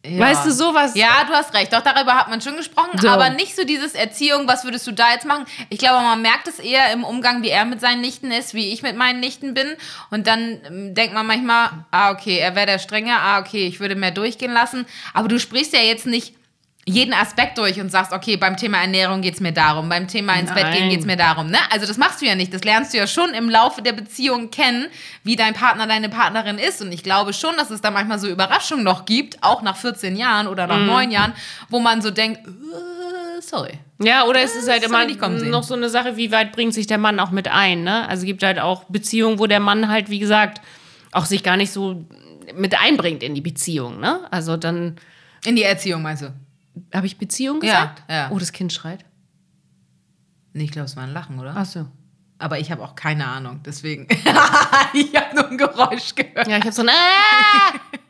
[0.03, 0.95] Weißt du, sowas?
[0.95, 1.71] Ja, du hast recht.
[1.71, 3.07] Doch, darüber hat man schon gesprochen, So.
[3.07, 5.45] aber nicht so dieses Erziehung, was würdest du da jetzt machen?
[5.69, 8.73] Ich glaube, man merkt es eher im Umgang, wie er mit seinen Nichten ist, wie
[8.73, 9.75] ich mit meinen Nichten bin.
[10.09, 13.79] Und dann ähm, denkt man manchmal, ah, okay, er wäre der Strenge, ah, okay, ich
[13.79, 14.87] würde mehr durchgehen lassen.
[15.13, 16.33] Aber du sprichst ja jetzt nicht
[16.87, 20.51] jeden Aspekt durch und sagst, okay, beim Thema Ernährung geht's mir darum, beim Thema ins
[20.51, 20.89] Bett gehen Nein.
[20.89, 21.47] geht's mir darum.
[21.47, 21.59] Ne?
[21.69, 22.51] Also das machst du ja nicht.
[22.53, 24.87] Das lernst du ja schon im Laufe der Beziehung kennen,
[25.23, 26.81] wie dein Partner, deine Partnerin ist.
[26.81, 30.15] Und ich glaube schon, dass es da manchmal so Überraschungen noch gibt, auch nach 14
[30.15, 31.33] Jahren oder nach 9 Jahren,
[31.69, 33.73] wo man so denkt, äh, sorry.
[33.99, 36.97] Ja, oder es ist halt immer noch so eine Sache, wie weit bringt sich der
[36.97, 38.09] Mann auch mit ein, ne?
[38.09, 40.61] Also es gibt halt auch Beziehungen, wo der Mann halt, wie gesagt,
[41.11, 42.03] auch sich gar nicht so
[42.55, 44.21] mit einbringt in die Beziehung, ne?
[44.31, 44.95] Also dann
[45.45, 46.33] In die Erziehung meinst du?
[46.93, 48.03] Habe ich Beziehung Ja, gesagt?
[48.09, 48.29] ja.
[48.31, 49.05] Oh, das Kind schreit.
[50.53, 51.53] Nee, ich glaube, es war ein Lachen, oder?
[51.55, 51.87] Ach so.
[52.37, 54.07] Aber ich habe auch keine Ahnung, deswegen.
[54.93, 56.47] ich habe nur ein Geräusch gehört.
[56.47, 56.89] Ja, ich habe so ein!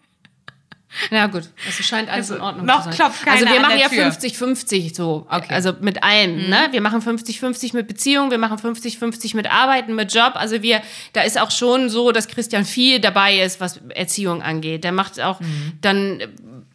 [1.09, 2.93] Ja gut, also scheint alles in Ordnung noch zu sein.
[2.95, 4.09] klopft keiner Also wir machen ja Tür.
[4.11, 5.47] 50-50 so, Okay.
[5.53, 6.67] also mit allem, ne?
[6.71, 10.33] Wir machen 50-50 mit Beziehung, wir machen 50-50 mit Arbeiten, mit Job.
[10.35, 10.81] Also wir,
[11.13, 14.83] da ist auch schon so, dass Christian viel dabei ist, was Erziehung angeht.
[14.83, 15.39] Der macht auch
[15.79, 16.21] dann,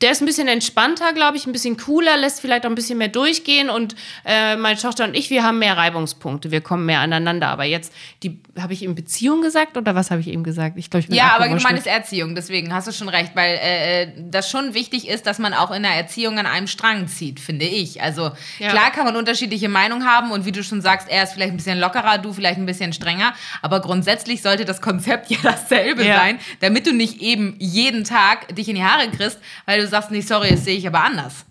[0.02, 2.98] der ist ein bisschen entspannter, glaube ich, ein bisschen cooler, lässt vielleicht auch ein bisschen
[2.98, 3.94] mehr durchgehen und
[4.26, 7.48] äh, meine Tochter und ich, wir haben mehr Reibungspunkte, wir kommen mehr aneinander.
[7.48, 10.76] Aber jetzt, die, habe ich ihm Beziehung gesagt oder was habe ich ihm gesagt?
[10.76, 13.56] Ich glaube, ich bin Ja, aber gemeint ist Erziehung, deswegen hast du schon recht, weil
[13.56, 17.08] äh, äh, das schon wichtig ist, dass man auch in der Erziehung an einem Strang
[17.08, 18.02] zieht, finde ich.
[18.02, 18.68] Also Ja.
[18.70, 21.56] klar kann man unterschiedliche Meinungen haben und wie du schon sagst, er ist vielleicht ein
[21.56, 23.32] bisschen lockerer, du vielleicht ein bisschen strenger,
[23.62, 26.16] aber grundsätzlich sollte das Konzept ja dasselbe Ja.
[26.16, 30.10] sein, damit du nicht eben jeden Tag dich in die Haare kriegst, weil du sagst,
[30.10, 31.44] nee, sorry, das sehe ich aber anders.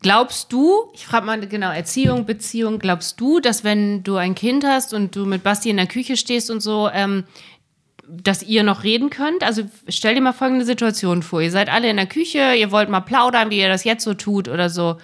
[0.00, 4.64] Glaubst du, ich frage mal genau, Erziehung, Beziehung, glaubst du, dass wenn du ein Kind
[4.64, 7.24] hast und du mit Basti in der Küche stehst und so, ähm,
[8.06, 9.42] dass ihr noch reden könnt?
[9.42, 11.42] Also stell dir mal folgende Situation vor.
[11.42, 14.14] Ihr seid alle in der Küche, ihr wollt mal plaudern, wie ihr das jetzt so
[14.14, 14.98] tut oder so.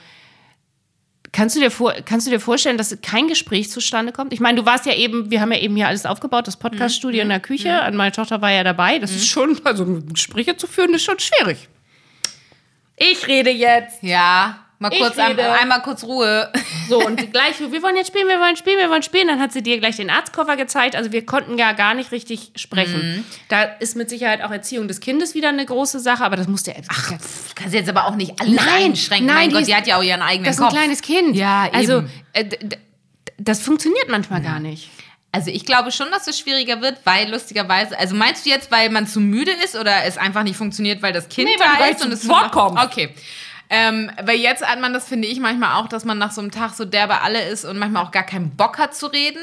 [1.33, 4.33] Kannst du, dir vor, kannst du dir vorstellen, dass kein Gespräch zustande kommt?
[4.33, 7.23] Ich meine, du warst ja eben, wir haben ja eben hier alles aufgebaut, das Podcaststudio
[7.23, 7.83] in der Küche.
[7.89, 9.01] Und Meine Tochter war ja dabei.
[9.01, 11.69] Das ist schon, also Gespräche zu führen, ist schon schwierig.
[12.97, 14.03] Ich rede jetzt.
[14.03, 16.51] Ja, mal Ich kurz ein, einmal kurz Ruhe.
[16.87, 19.27] So, und gleich, wir wollen jetzt spielen, wir wollen spielen, wir wollen spielen.
[19.29, 20.97] Dann hat sie dir gleich den Arztkoffer gezeigt.
[20.97, 23.17] Also wir konnten ja gar nicht richtig sprechen.
[23.21, 23.25] Mhm.
[23.49, 26.75] Da ist mit Sicherheit auch Erziehung des Kindes wieder eine große Sache, aber das musste
[26.75, 26.83] er.
[26.89, 27.17] Ach, Du
[27.55, 29.27] kannst jetzt aber auch nicht alles Nein, einschränken.
[29.29, 30.77] nein, mein Gott, ist- die hat ja auch ihren eigenen das ist ein Kopf.
[30.77, 31.35] kleines Kind.
[31.37, 31.75] Ja, eben.
[31.75, 32.05] Also,
[32.35, 32.45] äh,
[33.39, 34.91] das funktioniert manchmal gar nicht.
[35.35, 38.89] Also ich glaube schon, dass es schwieriger wird, weil lustigerweise, also meinst du jetzt, weil
[38.91, 42.05] man zu müde ist oder es einfach nicht funktioniert, weil das Kind Nee, da ist
[42.05, 42.81] und es Wort kommst.
[42.81, 43.13] Okay.
[43.69, 46.53] Ähm, weil jetzt hat man das, finde ich, manchmal auch, dass man nach so einem
[46.53, 49.43] Tag so derbe alle ist und manchmal auch gar keinen Bock hat zu reden.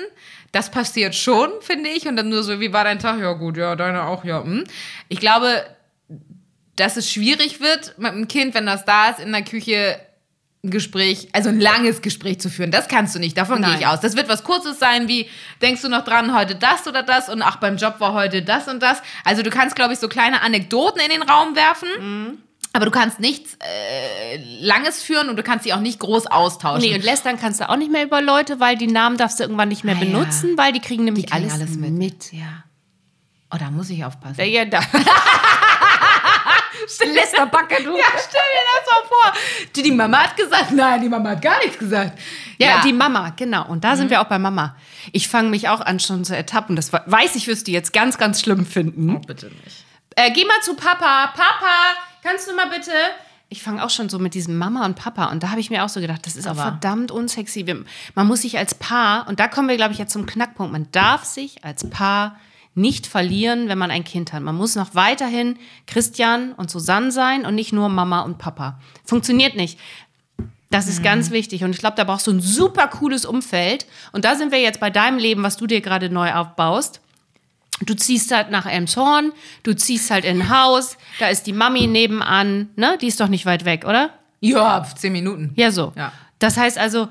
[0.53, 2.07] Das passiert schon, finde ich.
[2.07, 3.19] Und dann nur so, wie war dein Tag?
[3.19, 4.45] Ja gut, ja, deine auch, ja.
[4.45, 4.63] Hm.
[5.09, 5.65] Ich glaube,
[6.77, 9.99] dass es schwierig wird mit dem Kind, wenn das da ist, in der Küche
[10.63, 12.69] Gespräch, also ein langes Gespräch zu führen.
[12.69, 13.99] Das kannst du nicht, davon gehe ich aus.
[13.99, 15.27] Das wird was Kurzes sein, wie
[15.61, 18.67] denkst du noch dran, heute das oder das und ach, beim Job war heute das
[18.67, 19.01] und das.
[19.25, 21.87] Also du kannst, glaube ich, so kleine Anekdoten in den Raum werfen.
[21.99, 22.37] Mhm.
[22.73, 26.87] Aber du kannst nichts äh, Langes führen und du kannst sie auch nicht groß austauschen.
[26.87, 29.43] Nee, und lästern kannst du auch nicht mehr über Leute, weil die Namen darfst du
[29.43, 30.05] irgendwann nicht mehr Ah, ja.
[30.05, 31.91] benutzen, weil die kriegen nämlich Die kriegen alles, alles mit.
[31.91, 32.31] mit.
[32.31, 32.63] Ja.
[33.53, 34.35] Oh, da muss ich aufpassen.
[34.39, 34.79] Ja, ja, da.
[37.13, 37.97] Lästerbacke, du.
[37.97, 39.33] Ja, stell dir das mal vor.
[39.75, 42.17] Die, die Mama hat gesagt, nein, die Mama hat gar nichts gesagt.
[42.57, 43.65] Ja, die Mama, genau.
[43.67, 44.75] Und da sind wir auch bei Mama.
[45.11, 46.75] Ich fange mich auch an, schon zu ertappen.
[46.75, 49.19] Das weiß ich, wirst du jetzt ganz, ganz schlimm finden.
[49.21, 49.85] bitte nicht.
[50.15, 51.27] Äh, geh mal zu Papa.
[51.27, 52.91] Papa, kannst du mal bitte?
[53.49, 55.25] Ich fange auch schon so mit diesem Mama und Papa.
[55.25, 57.65] Und da habe ich mir auch so gedacht, das ist auch Aber- verdammt unsexy.
[58.15, 60.87] Man muss sich als Paar, und da kommen wir, glaube ich, jetzt zum Knackpunkt, man
[60.91, 62.39] darf sich als Paar
[62.73, 64.41] nicht verlieren, wenn man ein Kind hat.
[64.41, 65.57] Man muss noch weiterhin
[65.87, 68.79] Christian und Susanne sein und nicht nur Mama und Papa.
[69.03, 69.77] Funktioniert nicht.
[70.69, 71.65] Das ist ganz wichtig.
[71.65, 73.85] Und ich glaube, da brauchst du ein super cooles Umfeld.
[74.13, 77.01] Und da sind wir jetzt bei deinem Leben, was du dir gerade neu aufbaust.
[77.85, 81.87] Du ziehst halt nach Elmshorn, du ziehst halt in ein Haus, da ist die Mami
[81.87, 82.97] nebenan, ne?
[83.01, 84.11] Die ist doch nicht weit weg, oder?
[84.39, 85.51] Ja, zehn Minuten.
[85.55, 85.91] Ja, so.
[85.95, 86.11] Ja.
[86.37, 87.07] Das heißt also,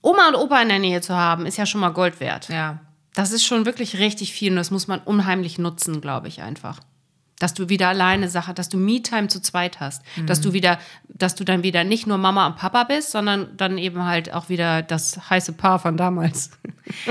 [0.00, 2.48] Oma und Opa in der Nähe zu haben, ist ja schon mal Gold wert.
[2.48, 2.80] Ja.
[3.14, 6.80] Das ist schon wirklich richtig viel und das muss man unheimlich nutzen, glaube ich einfach.
[7.42, 10.78] Dass du wieder alleine Sache, dass du Me-Time zu zweit hast, dass du wieder,
[11.08, 14.48] dass du dann wieder nicht nur Mama und Papa bist, sondern dann eben halt auch
[14.48, 16.50] wieder das heiße Paar von damals.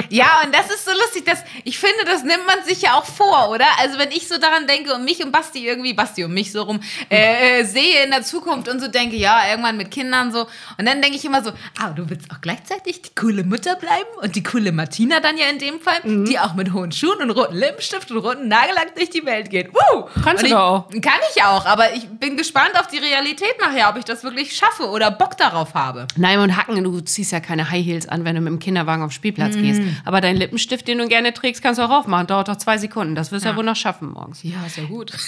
[0.10, 3.06] Ja, und das ist so lustig, dass ich finde, das nimmt man sich ja auch
[3.06, 3.66] vor, oder?
[3.80, 6.64] Also wenn ich so daran denke und mich und Basti irgendwie, Basti und mich so
[6.64, 10.42] rum, äh, äh, sehe in der Zukunft und so denke, ja, irgendwann mit Kindern so.
[10.78, 14.10] Und dann denke ich immer so, ah, du willst auch gleichzeitig die coole Mutter bleiben
[14.22, 17.32] und die coole Martina dann ja in dem Fall, die auch mit hohen Schuhen und
[17.32, 19.74] roten Lippenstift und roten Nagellack durch die Welt geht.
[19.74, 20.10] Woo!
[20.24, 20.90] Kannst du ich, auch.
[20.90, 24.56] Kann ich auch, aber ich bin gespannt auf die Realität nachher, ob ich das wirklich
[24.56, 26.08] schaffe oder Bock darauf habe.
[26.16, 29.04] Nein, und Hacken, du ziehst ja keine High Heels an, wenn du mit dem Kinderwagen
[29.04, 29.82] auf den Spielplatz gehst.
[30.06, 32.28] Aber deinen Lippenstift, den du gerne trägst, kannst du auch aufmachen.
[32.28, 33.16] Dauert doch zwei Sekunden.
[33.16, 33.56] Das wirst du ja.
[33.56, 34.44] wohl noch schaffen morgens.
[34.44, 35.12] Ja, ist ja gut.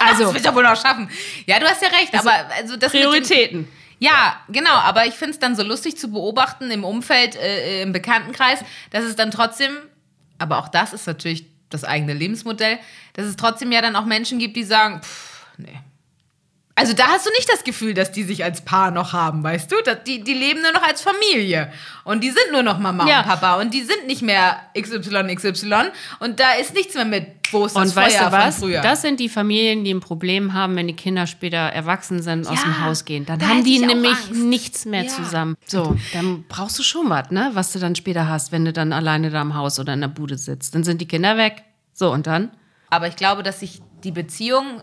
[0.00, 1.10] Also, Das will ich ja wohl noch schaffen.
[1.46, 3.66] Ja, du hast ja recht, aber also das Prioritäten.
[3.98, 7.92] Ja, genau, aber ich finde es dann so lustig zu beobachten im Umfeld, äh, im
[7.92, 9.72] Bekanntenkreis, dass es dann trotzdem,
[10.38, 12.78] aber auch das ist natürlich das eigene Lebensmodell,
[13.14, 15.78] dass es trotzdem ja dann auch Menschen gibt, die sagen, pff, nee.
[16.74, 19.72] Also da hast du nicht das Gefühl, dass die sich als Paar noch haben, weißt
[19.72, 19.76] du?
[20.06, 21.72] Die, die leben nur noch als Familie.
[22.04, 23.18] Und die sind nur noch Mama Ja.
[23.22, 23.60] und Papa.
[23.60, 25.90] Und die sind nicht mehr XY, XY.
[26.20, 28.58] Und da ist nichts mehr mit, wo ist das Und weißt Feuer du was?
[28.58, 28.80] früher.
[28.82, 32.56] Das sind die Familien, die ein Problem haben, wenn die Kinder später erwachsen sind, aus
[32.58, 33.26] Ja, dem Haus gehen.
[33.26, 34.32] Dann da haben die nämlich Angst.
[34.32, 35.08] nichts mehr Ja.
[35.08, 35.56] zusammen.
[35.66, 37.50] So, dann brauchst du schon was, ne?
[37.54, 40.08] Was du dann später hast, wenn du dann alleine da im Haus oder in der
[40.08, 40.74] Bude sitzt.
[40.74, 41.62] Dann sind die Kinder weg.
[41.92, 42.50] So, und dann?
[42.90, 44.82] Aber ich glaube, dass sich die Beziehungen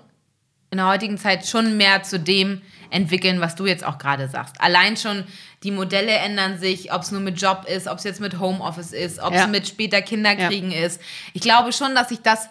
[0.72, 4.60] in der heutigen Zeit schon mehr zu dem entwickeln, was du jetzt auch gerade sagst.
[4.62, 5.24] Allein schon
[5.64, 8.92] die Modelle ändern sich, ob es nur mit Job ist, ob es jetzt mit Homeoffice
[8.92, 9.48] ist, ob es Ja.
[9.48, 11.02] mit später Kinderkriegen ist.
[11.34, 12.48] Ich glaube schon, dass sich das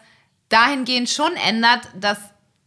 [0.48, 2.18] dahingehend schon ändert, dass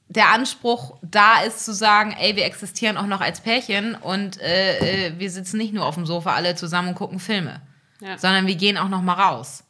[0.09, 5.07] der Anspruch da ist zu sagen, ey, wir existieren auch noch als Pärchen und äh,
[5.07, 7.61] äh, wir sitzen nicht nur auf dem Sofa alle zusammen und gucken Filme,
[7.99, 8.17] Ja.
[8.17, 9.63] sondern wir gehen auch noch mal raus.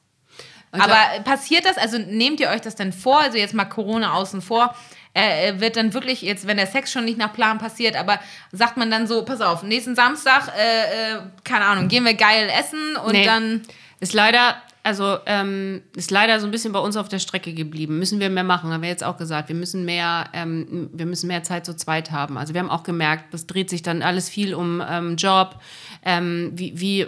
[0.72, 4.14] Und Aber passiert das, also nehmt ihr euch das denn vor, also jetzt mal Corona
[4.14, 4.76] außen vor,
[5.18, 8.20] äh, wird dann wirklich, jetzt wenn der Sex schon nicht nach Plan passiert, aber
[8.52, 12.50] sagt man dann so, pass auf, nächsten Samstag, äh, äh, keine Ahnung, gehen wir geil
[12.60, 13.26] essen und Nee.
[13.26, 13.62] dann,
[14.00, 17.98] Ist leider, also ähm, ist leider so ein bisschen bei uns auf der Strecke geblieben.
[18.00, 19.50] Müssen wir mehr machen, haben wir jetzt auch gesagt.
[19.50, 22.38] Wir müssen mehr, ähm, wir müssen mehr Zeit zu zweit haben.
[22.38, 25.60] Also wir haben auch gemerkt, das dreht sich dann alles viel um ähm, Job.
[26.06, 27.08] Ähm, wie wie äh,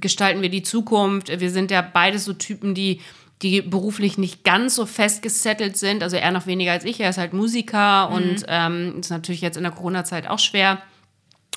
[0.00, 1.28] gestalten wir die Zukunft?
[1.28, 3.00] Wir sind ja beides so Typen, die
[3.42, 7.00] die beruflich nicht ganz so fest gesettelt sind, also er noch weniger als ich.
[7.00, 10.80] Er ist halt Musiker und ähm, ist natürlich jetzt in der Corona-Zeit auch schwer.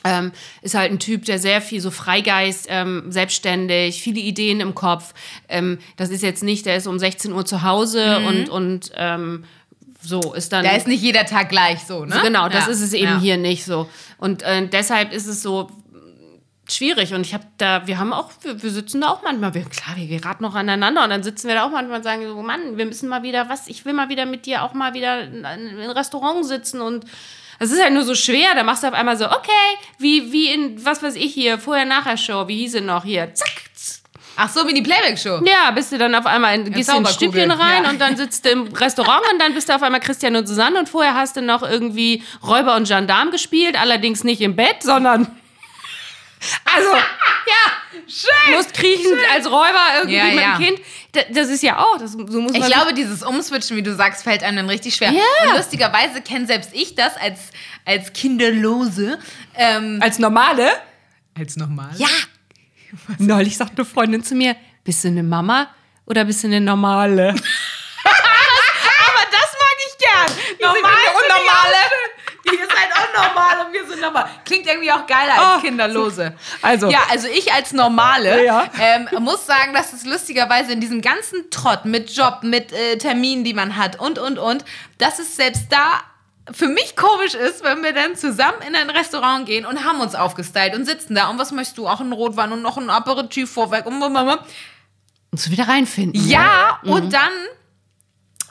[0.04, 4.76] Ähm, ist halt ein Typ, der sehr viel so Freigeist, ähm, selbstständig, viele Ideen im
[4.76, 5.14] Kopf.
[5.50, 9.46] Ähm, das ist jetzt nicht, der ist um 16 Uhr zu Hause und, und ähm,
[10.02, 10.64] so ist dann.
[10.64, 12.20] da ist nicht jeder Tag gleich so, ne?
[12.24, 12.72] Genau, das Ja.
[12.72, 13.20] ist es eben Ja.
[13.20, 13.90] hier nicht so.
[14.20, 15.72] Und äh, deshalb ist es so
[16.72, 17.14] schwierig.
[17.14, 19.96] Und ich habe da, wir haben auch, wir, wir sitzen da auch manchmal, wir, klar,
[19.96, 22.78] wir geraten noch aneinander und dann sitzen wir da auch manchmal und sagen so, Mann,
[22.78, 25.40] wir müssen mal wieder was, ich will mal wieder mit dir auch mal wieder in
[25.40, 27.06] in ein Restaurant sitzen und
[27.60, 29.52] es ist halt nur so schwer, da machst du auf einmal so, okay,
[29.98, 33.66] wie, wie in, was weiß ich hier, Vorher-Nachher-Show, wie hieß sie noch hier, zack.
[34.38, 35.42] Ach so, wie die Playback-Show.
[35.46, 37.90] Ja, bist du dann auf einmal, in, gehst du ins Zauberkugel, Stübchen rein ja.
[37.90, 40.78] und dann sitzt du im Restaurant und dann bist du auf einmal Christian und Susanne
[40.78, 45.28] und vorher hast du noch irgendwie Räuber und Gendarm gespielt, allerdings nicht im Bett, sondern
[46.66, 50.58] also, ja, schön, musst kriechen als Räuber irgendwie Ja, mit ja.
[50.58, 50.80] dem Kind.
[51.12, 53.96] Da- Das ist ja auch, das, so muss man Ich glaube, dieses Umswitchen, wie du
[53.96, 55.10] sagst, fällt einem dann richtig schwer.
[55.12, 57.40] Und lustigerweise kenne selbst ich das als,
[57.86, 59.18] als Kinderlose.
[59.56, 60.72] Ähm, als Normale.
[61.38, 61.92] als normal.
[61.98, 62.08] Ja.
[63.18, 65.68] Neulich sagt eine Freundin zu mir, bist du eine Mama
[66.06, 67.30] oder bist du eine Normale?
[68.04, 70.30] Aber das mag ich gern.
[70.62, 71.82] Normal und normale.
[72.52, 74.28] Ihr seid auch normal und wir sind normal.
[74.46, 75.62] Klingt irgendwie auch geiler als Oh.
[75.62, 76.36] Kinderlose.
[76.62, 76.90] Also.
[76.90, 78.70] Ja, also ich als Normale Ja.
[78.80, 83.44] ähm, muss sagen, dass es lustigerweise in diesem ganzen Trott mit Job, mit äh, Terminen,
[83.44, 84.66] die man hat und, und, und,
[84.98, 86.02] dass es selbst da
[86.54, 90.14] für mich komisch ist, wenn wir dann zusammen in ein Restaurant gehen und haben uns
[90.14, 91.88] aufgestylt und sitzen da und was möchtest du?
[91.88, 94.46] Auch ein Rotwein und noch ein Aperitif vorweg und blablabla.
[95.32, 96.28] Und so wieder reinfinden.
[96.30, 96.92] Ja, Mhm.
[96.92, 97.32] und dann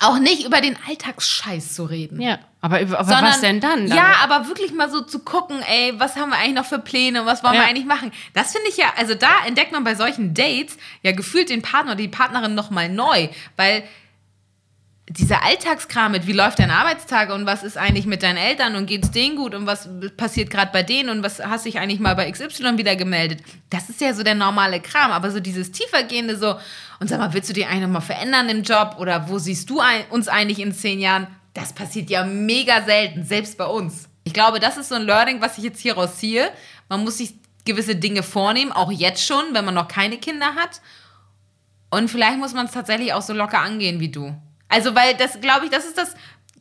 [0.00, 2.20] auch nicht über den Alltagsscheiß zu reden.
[2.20, 3.88] Ja, aber, aber Sondern, was denn dann?
[3.88, 3.96] dann?
[3.98, 7.26] Ja, aber wirklich mal so zu gucken, ey, was haben wir eigentlich noch für Pläne,
[7.26, 7.60] was wollen Ja.
[7.60, 8.10] wir eigentlich machen?
[8.32, 11.92] Das finde ich ja, also da entdeckt man bei solchen Dates ja gefühlt den Partner
[11.92, 13.84] oder die Partnerin noch mal neu, weil
[15.10, 18.86] dieser Alltagskram mit, wie läuft dein Arbeitstag und was ist eigentlich mit deinen Eltern und
[18.86, 22.16] geht's denen gut und was passiert gerade bei denen und was hast dich eigentlich mal
[22.16, 23.42] bei XY wieder gemeldet?
[23.68, 26.56] Das ist ja so der normale Kram, aber so dieses tiefergehende so,
[27.00, 29.80] und sag mal, willst du dich eigentlich nochmal verändern im Job oder wo siehst du
[29.80, 31.26] ein, uns eigentlich in zehn Jahren?
[31.54, 34.08] Das passiert ja mega selten, selbst bei uns.
[34.24, 36.50] Ich glaube, das ist so ein Learning, was ich jetzt hieraus ziehe.
[36.88, 40.80] Man muss sich gewisse Dinge vornehmen, auch jetzt schon, wenn man noch keine Kinder hat.
[41.90, 44.34] Und vielleicht muss man es tatsächlich auch so locker angehen wie du.
[44.68, 46.14] Also, weil das, glaube ich, das ist das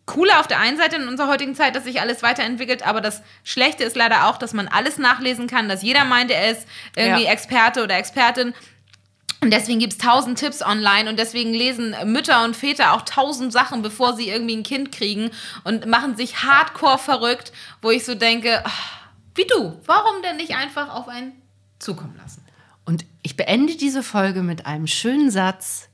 [0.05, 3.21] Coole auf der einen Seite in unserer heutigen Zeit, dass sich alles weiterentwickelt, aber das
[3.43, 7.23] Schlechte ist leider auch, dass man alles nachlesen kann, dass jeder meint, er ist irgendwie
[7.23, 7.31] Ja.
[7.31, 8.53] Experte oder Expertin.
[9.43, 13.51] Und deswegen gibt es tausend Tipps online und deswegen lesen Mütter und Väter auch tausend
[13.51, 15.31] Sachen, bevor sie irgendwie ein Kind kriegen
[15.65, 17.51] und machen sich hardcore verrückt,
[17.81, 19.01] wo ich so denke, ach,
[19.35, 21.33] wie du, warum denn nicht einfach auf einen
[21.77, 22.41] zukommen lassen?
[22.85, 25.89] Und ich beende diese Folge mit einem schönen Satz.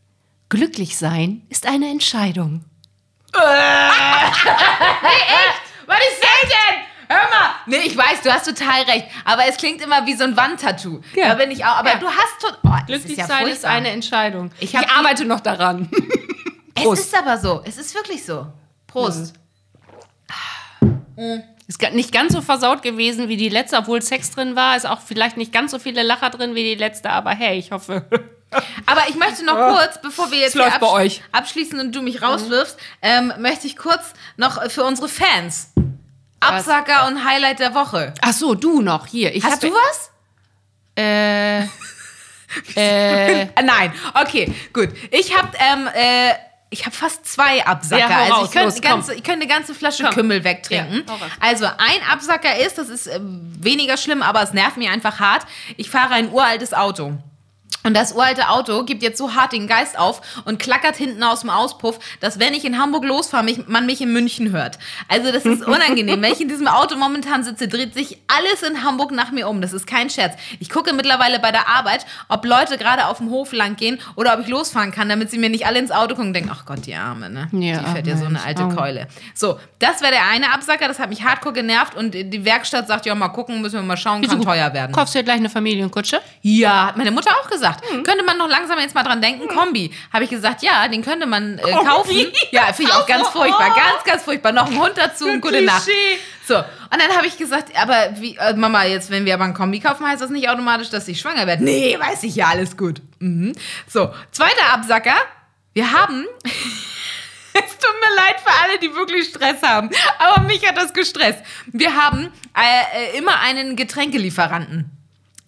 [0.49, 2.63] Glücklich sein ist eine Entscheidung.
[3.33, 3.47] Was
[5.97, 6.88] ist das denn?
[7.11, 7.49] Hör mal!
[7.65, 9.07] Nee, ich weiß, du hast total recht.
[9.25, 11.01] Aber es klingt immer wie so ein Wandtattoo.
[11.15, 11.29] Ja.
[11.29, 11.77] Da bin ich auch.
[11.77, 11.97] Aber Ja.
[11.97, 12.57] du hast tot.
[12.63, 13.71] Oh, Glücklich ist ja sein ist furchtbar.
[13.71, 14.51] eine Entscheidung.
[14.59, 15.89] Ich Ich, arbeite noch daran.
[16.75, 17.01] Es Prost.
[17.01, 17.61] ist aber so.
[17.65, 18.47] Es ist wirklich so.
[18.87, 19.33] Prost.
[21.67, 24.77] Ist ga- nicht ganz so versaut gewesen wie die letzte, obwohl Sex drin war.
[24.77, 27.71] Ist auch vielleicht nicht ganz so viele Lacher drin wie die letzte, aber hey, ich
[27.71, 28.05] hoffe.
[28.87, 31.21] Aber ich möchte noch kurz, bevor wir jetzt Es euch.
[31.31, 35.68] abschließen und du mich rauswirfst, ähm, möchte ich kurz noch für unsere Fans
[36.39, 38.13] Absacker und Highlight der Woche.
[38.21, 39.35] Ach so, du noch hier.
[39.35, 40.11] Ich Hast hab- du was?
[40.97, 41.63] Äh,
[42.75, 43.93] äh, nein.
[44.13, 44.89] Okay, gut.
[45.11, 46.33] Ich habe ähm, äh,
[46.71, 48.09] ich habe fast zwei Absacker.
[48.09, 50.13] Ja, also raus, ich könnte ganze, ich könnte eine ganze Flasche Komm.
[50.13, 51.03] Kümmel wegtrinken.
[51.07, 55.19] Ja, also ein Absacker ist, das ist äh, weniger schlimm, aber es nervt mich einfach
[55.19, 55.45] hart.
[55.77, 57.17] Ich fahre ein uraltes Auto.
[57.89, 61.39] Und das uralte Auto gibt jetzt so hart den Geist auf und klackert hinten aus
[61.39, 64.77] dem Auspuff, dass wenn ich in Hamburg losfahre, mich, man mich in München hört.
[65.07, 66.21] Also das ist unangenehm.
[66.21, 69.59] wenn ich in diesem Auto momentan sitze, dreht sich alles in Hamburg nach mir um.
[69.59, 70.35] Das ist kein Scherz.
[70.59, 74.35] Ich gucke mittlerweile bei der Arbeit, ob Leute gerade auf dem Hof lang gehen oder
[74.35, 76.65] ob ich losfahren kann, damit sie mir nicht alle ins Auto gucken und denken, ach
[76.65, 77.47] Gott, die Arme, ne?
[77.53, 78.75] Ja, die fährt ja so eine alte oh.
[78.75, 79.07] Keule.
[79.33, 83.07] So, das wäre der eine Absacker, das hat mich hardcore genervt und die Werkstatt sagt,
[83.07, 84.91] ja, mal gucken, müssen wir mal schauen, kann teuer werden.
[84.91, 86.21] kaufst du dir gleich eine Familienkutsche?
[86.41, 87.78] Ja, hat meine Mutter auch gesagt.
[87.89, 88.03] Hm.
[88.03, 89.91] Könnte man noch langsam jetzt mal dran denken, Kombi.
[90.11, 92.15] Habe ich gesagt, ja, den könnte man äh, kaufen.
[92.51, 93.69] Ja, finde ich auch ganz furchtbar.
[93.69, 94.51] Ganz, ganz furchtbar.
[94.51, 95.87] Noch ein Hund dazu und gute Nacht.
[96.47, 99.53] So, und dann habe ich gesagt, aber wie, äh, Mama, jetzt, wenn wir aber ein
[99.53, 101.63] Kombi kaufen, heißt das nicht automatisch, dass ich schwanger werde.
[101.63, 103.01] Nee, weiß ich ja, alles gut.
[103.19, 103.53] Mhm.
[103.87, 105.15] So, zweiter Absacker.
[105.73, 106.25] Wir haben
[107.53, 109.89] es tut mir leid für alle, die wirklich Stress haben.
[110.17, 111.43] Aber mich hat das gestresst.
[111.67, 114.98] Wir haben äh, äh, immer einen Getränkelieferanten.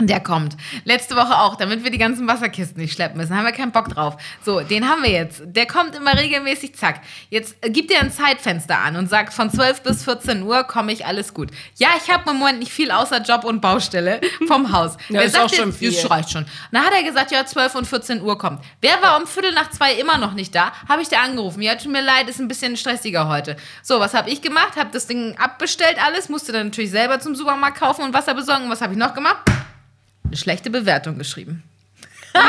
[0.07, 0.57] Der kommt.
[0.83, 3.35] Letzte Woche auch, damit wir die ganzen Wasserkisten nicht schleppen müssen.
[3.37, 4.17] Haben wir keinen Bock drauf.
[4.43, 5.41] So, den haben wir jetzt.
[5.45, 7.01] Der kommt immer regelmäßig, zack.
[7.29, 10.91] Jetzt äh, gibt er ein Zeitfenster an und sagt, von 12 bis 14 Uhr komme
[10.91, 11.51] ich, alles gut.
[11.77, 14.93] Ja, ich habe im Moment nicht viel außer Job und Baustelle vom Haus.
[15.09, 15.91] Ja, Wer ist sagt auch schon jetzt- viel.
[15.91, 16.45] Das reicht schon.
[16.71, 18.63] Dann hat er gesagt, ja, 12 und 14 Uhr kommt.
[18.81, 20.71] Wer war um Viertel nach zwei immer noch nicht da?
[20.89, 21.61] Habe ich da angerufen.
[21.61, 23.55] Ja, tut mir leid, ist ein bisschen stressiger heute.
[23.83, 24.75] So, was habe ich gemacht?
[24.77, 28.63] Habe das Ding abbestellt alles, musste dann natürlich selber zum Supermarkt kaufen und Wasser besorgen.
[28.65, 29.37] Und was habe ich noch gemacht?
[30.31, 31.61] Eine schlechte Bewertung geschrieben.
[32.33, 32.45] Wirklich,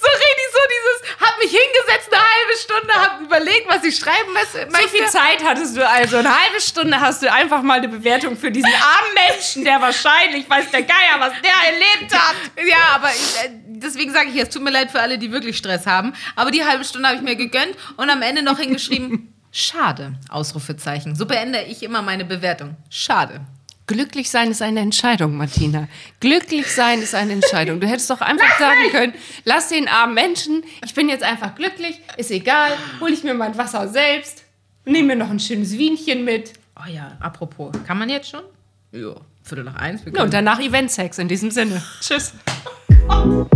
[0.00, 4.32] so richtig so dieses, hab mich hingesetzt eine halbe Stunde, hab überlegt, was ich schreiben
[4.32, 4.66] möchte.
[4.68, 6.16] So viel Zeit hattest du also.
[6.16, 10.50] Eine halbe Stunde hast du einfach mal eine Bewertung für diesen armen Menschen, der wahrscheinlich,
[10.50, 12.34] weiß der Geier, was der erlebt hat.
[12.66, 15.56] Ja, aber ich, äh, deswegen sage ich, es tut mir leid für alle, die wirklich
[15.56, 16.14] Stress haben.
[16.34, 21.14] Aber die halbe Stunde habe ich mir gegönnt und am Ende noch hingeschrieben, schade, Ausrufezeichen.
[21.14, 22.74] So beende ich immer meine Bewertung.
[22.90, 23.40] Schade.
[23.88, 25.88] Glücklich sein ist eine Entscheidung, Martina.
[26.20, 27.80] Glücklich sein ist eine Entscheidung.
[27.80, 31.54] Du hättest doch einfach lass sagen können, lass den armen Menschen, ich bin jetzt einfach
[31.54, 34.44] glücklich, ist egal, hole ich mir mein Wasser selbst,
[34.84, 36.52] nehme mir noch ein schönes Wienchen mit.
[36.76, 38.42] Oh ja, apropos, kann man jetzt schon?
[38.92, 40.02] Ja, Viertel nach eins.
[40.14, 41.82] Ja, und danach Eventsex in diesem Sinne.
[42.02, 42.34] Tschüss.
[43.08, 43.46] Oh.